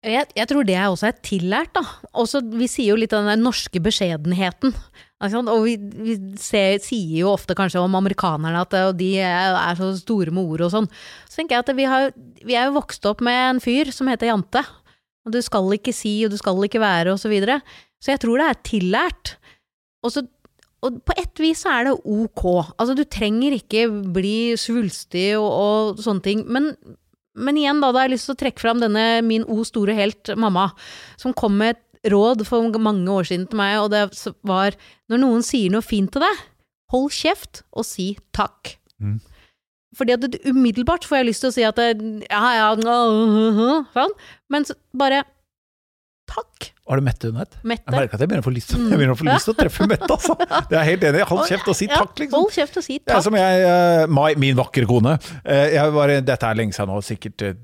[0.00, 1.82] Jeg, jeg, tror det også er tillært, da.
[2.16, 4.72] Også, vi sier jo litt av den norske beskjedenheten.
[5.20, 9.90] Og vi, vi ser, sier jo ofte kanskje om amerikanerne at de er, er så
[9.98, 10.88] store med ord og sånn.
[11.28, 14.08] Så tenker jeg at vi, har, vi er jo vokst opp med en fyr som
[14.08, 14.64] heter Jante.
[15.26, 17.60] Og du skal ikke si, og du skal ikke være, og så videre.
[18.00, 19.34] Så jeg tror det er tillært.
[20.04, 20.24] Og, så,
[20.86, 22.44] og på ett vis så er det ok.
[22.78, 26.46] Altså, du trenger ikke bli svulstig og, og sånne ting.
[26.48, 26.72] Men,
[27.36, 29.96] men igjen, da, da har jeg lyst til å trekke fram denne min o store
[29.98, 30.70] helt, mamma,
[31.20, 34.06] som kom med et råd for mange år siden til meg, og det
[34.48, 34.76] var
[35.12, 36.44] når noen sier noe fint til deg,
[36.94, 38.78] hold kjeft og si takk.
[39.00, 39.18] Mm.
[39.98, 41.88] Fordi at det, umiddelbart får jeg lyst til å si at det,
[42.30, 42.66] ja, ja,
[43.94, 44.16] sånn,
[44.52, 44.66] men
[44.96, 45.24] bare
[46.30, 46.68] takk.
[46.86, 47.56] Har du Mette hun het?
[47.62, 49.86] Jeg merker at jeg begynner å få lyst, jeg å få lyst til å treffe
[49.90, 50.36] Mette, altså.
[50.70, 51.24] Det er helt enig.
[51.30, 52.36] Hold kjeft og si takk, liksom.
[52.36, 53.08] Hold kjeft og si takk.
[53.10, 55.16] Det er som jeg, Mai, min vakre kone.
[55.42, 57.58] Uh, jeg var, dette er lenge siden nå, sikkert uh,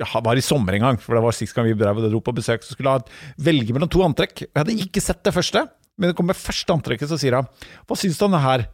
[0.00, 2.64] det var i sommer en gang, for det var sist gang vi dro på besøk,
[2.64, 4.46] så skulle jeg velge mellom to antrekk.
[4.46, 5.66] Jeg hadde ikke sett det første,
[6.00, 7.50] men det kom med første antrekket, så sier hun
[7.84, 8.64] 'Hva syns du om det her?'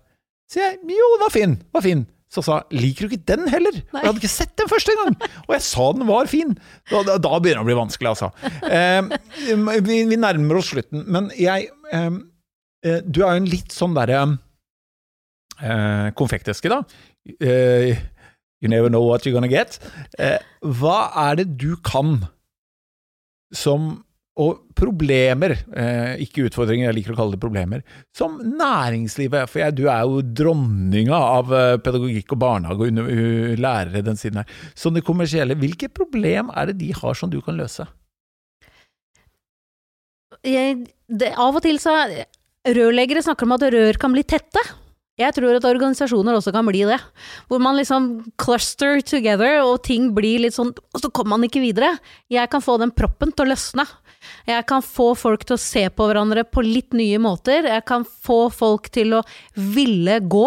[0.48, 2.06] sier jeg 'Jo, den var fin', var fin.
[2.28, 4.02] Så sa 'Liker du ikke den heller?' Nei.
[4.02, 5.16] Jeg hadde ikke sett den første gang!
[5.46, 6.56] Og jeg sa den var fin!
[6.90, 8.28] Da, da, da begynner det å bli vanskelig, altså.
[8.68, 9.00] Eh,
[9.80, 14.20] vi, vi, nærmer oss slutten, men jeg eh, Du er jo en litt sånn derre
[15.62, 16.82] eh, konfekteske, da.
[17.40, 17.96] Eh,
[18.60, 19.78] You never know what you're gonna get.
[20.18, 22.26] Eh, hva er det du kan
[23.54, 24.04] som
[24.38, 27.82] Og problemer, eh, ikke utfordringer, jeg liker å kalle det problemer,
[28.14, 33.10] som næringslivet For jeg, du er jo dronninga av eh, pedagogikk og barnehage og under,
[33.10, 34.58] uh, lærere den siden her.
[34.78, 37.88] Så det kommersielle, hvilke problem er det de har som du kan løse?
[40.46, 41.96] Jeg, det, av og til så
[42.68, 44.60] Rørleggere snakker om at rør kan bli tette.
[45.18, 46.98] Jeg tror at organisasjoner også kan bli det.
[47.50, 51.62] Hvor man liksom cluster together, og ting blir litt sånn Og så kommer man ikke
[51.62, 51.96] videre.
[52.30, 53.86] Jeg kan få den proppen til å løsne.
[54.48, 57.68] Jeg kan få folk til å se på hverandre på litt nye måter.
[57.68, 59.24] Jeg kan få folk til å
[59.54, 60.46] ville gå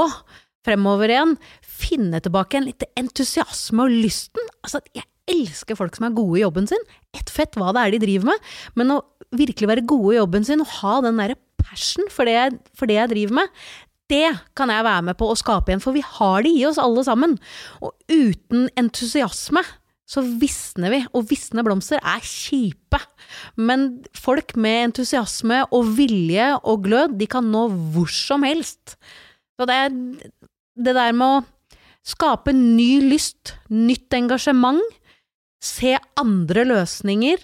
[0.66, 1.38] fremover igjen.
[1.66, 4.52] Finne tilbake en litt entusiasme og lysten.
[4.62, 6.90] Altså, jeg elsker folk som er gode i jobben sin.
[7.18, 8.50] Ett fett hva det er de driver med.
[8.80, 9.04] Men å
[9.38, 12.90] virkelig være gode i jobben sin og ha den derre passion for det, jeg, for
[12.90, 13.60] det jeg driver med,
[14.12, 14.28] det
[14.60, 17.04] kan jeg være med på å skape igjen, for vi har det i oss alle
[17.08, 17.38] sammen.
[17.80, 19.64] Og uten entusiasme
[20.12, 23.00] så visner vi, og visne blomster er kjipe.
[23.56, 28.98] Men folk med entusiasme og vilje og glød, de kan nå hvor som helst.
[29.56, 29.80] Så det
[30.82, 31.42] det der med å
[32.08, 34.82] skape ny lyst, nytt engasjement,
[35.62, 37.44] se andre løsninger,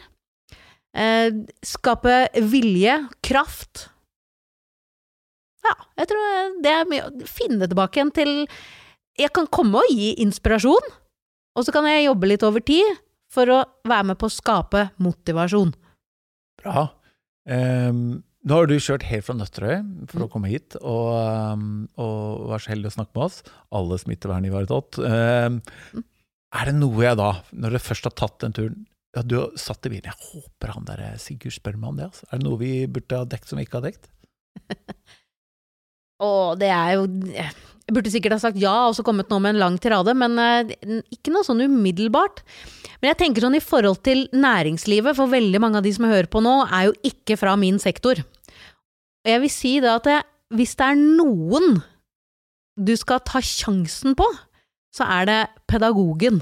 [0.97, 2.15] eh, skape
[2.49, 3.89] vilje, kraft
[5.67, 8.33] ja, jeg tror det er mye å finne tilbake igjen til
[9.17, 10.91] Jeg kan komme og gi inspirasjon,
[11.57, 13.01] og så kan jeg jobbe litt over tid
[13.33, 15.73] for å være med på å skape motivasjon.
[16.61, 16.87] Bra.
[17.47, 19.73] Um, nå har du kjørt helt fra Nøtterøy
[20.11, 20.31] for å mm.
[20.31, 21.09] komme hit, og,
[21.57, 23.41] um, og var så heldig å snakke med oss.
[23.75, 24.99] Alle smittevern ivaretatt.
[25.01, 25.59] Um,
[26.55, 28.85] er det noe jeg da, når du først har tatt den turen
[29.15, 32.09] ja, Du har satt i bilen, jeg håper han der Sigurd spør meg om det.
[32.11, 32.27] Altså.
[32.29, 34.11] Er det noe vi burde ha dekt som vi ikke har dekt?
[36.27, 36.29] Å,
[36.59, 37.07] det er jo
[37.87, 40.35] Jeg burde sikkert ha sagt ja og så kommet nå med en lang tirade, men
[40.35, 42.41] uh, ikke noe sånn umiddelbart.
[42.99, 46.15] Men jeg tenker sånn i forhold til næringslivet, for veldig mange av de som jeg
[46.17, 48.19] hører på nå, er jo ikke fra min sektor.
[49.23, 50.27] Og jeg vil si det at jeg,
[50.57, 51.79] hvis det er noen
[52.77, 54.27] du skal ta sjansen på,
[54.93, 56.41] så er det pedagogen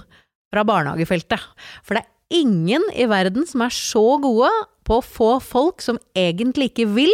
[0.53, 1.41] fra barnehagefeltet.
[1.85, 4.49] For det er ingen i verden som er så gode
[4.85, 7.13] på å få folk som egentlig ikke vil,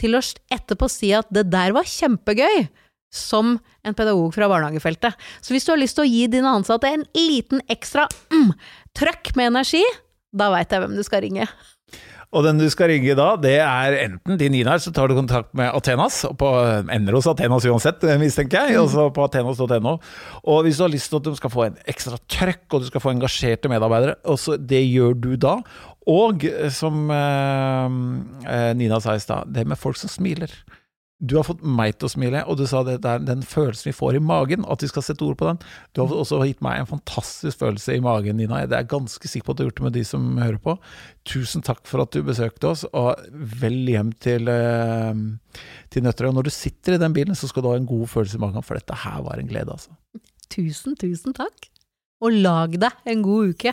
[0.00, 2.64] til å etterpå si at det der var kjempegøy,
[3.14, 5.14] som en pedagog fra barnehagefeltet.
[5.40, 8.50] Så hvis du har lyst til å gi dine ansatte en liten ekstra mm,
[8.98, 9.84] trøkk med energi,
[10.34, 11.48] da veit jeg hvem du skal ringe.
[12.34, 15.52] Og den du skal ringe da, det er enten din Nina, så tar du kontakt
[15.54, 16.50] med Athenas, på,
[16.90, 19.94] ender hos Athenas uansett, mistenker jeg, også på athenas.no.
[20.42, 22.90] Og hvis du har lyst til at du skal få en ekstra trøkk, og du
[22.90, 25.60] skal få engasjerte medarbeidere, også det gjør du da.
[26.10, 26.42] Og
[26.74, 27.98] som eh,
[28.50, 30.50] eh, Nina sa i stad, det med folk som smiler.
[31.24, 33.96] Du har fått meg til å smile, og du sa det er den følelsen vi
[33.96, 35.60] får i magen, at vi skal sette ord på den.
[35.96, 38.60] Du har også gitt meg en fantastisk følelse i magen, Nina.
[38.64, 40.76] Jeg er ganske sikker på at du har gjort det med de som hører på.
[41.30, 43.24] Tusen takk for at du besøkte oss, og
[43.62, 45.24] vel hjem til, eh,
[45.94, 46.28] til Nøtterøy.
[46.32, 48.44] Og når du sitter i den bilen, så skal du ha en god følelse i
[48.44, 49.96] magen, for dette her var en glede, altså.
[50.52, 51.70] Tusen, tusen takk.
[52.20, 53.72] Og lag deg en god uke.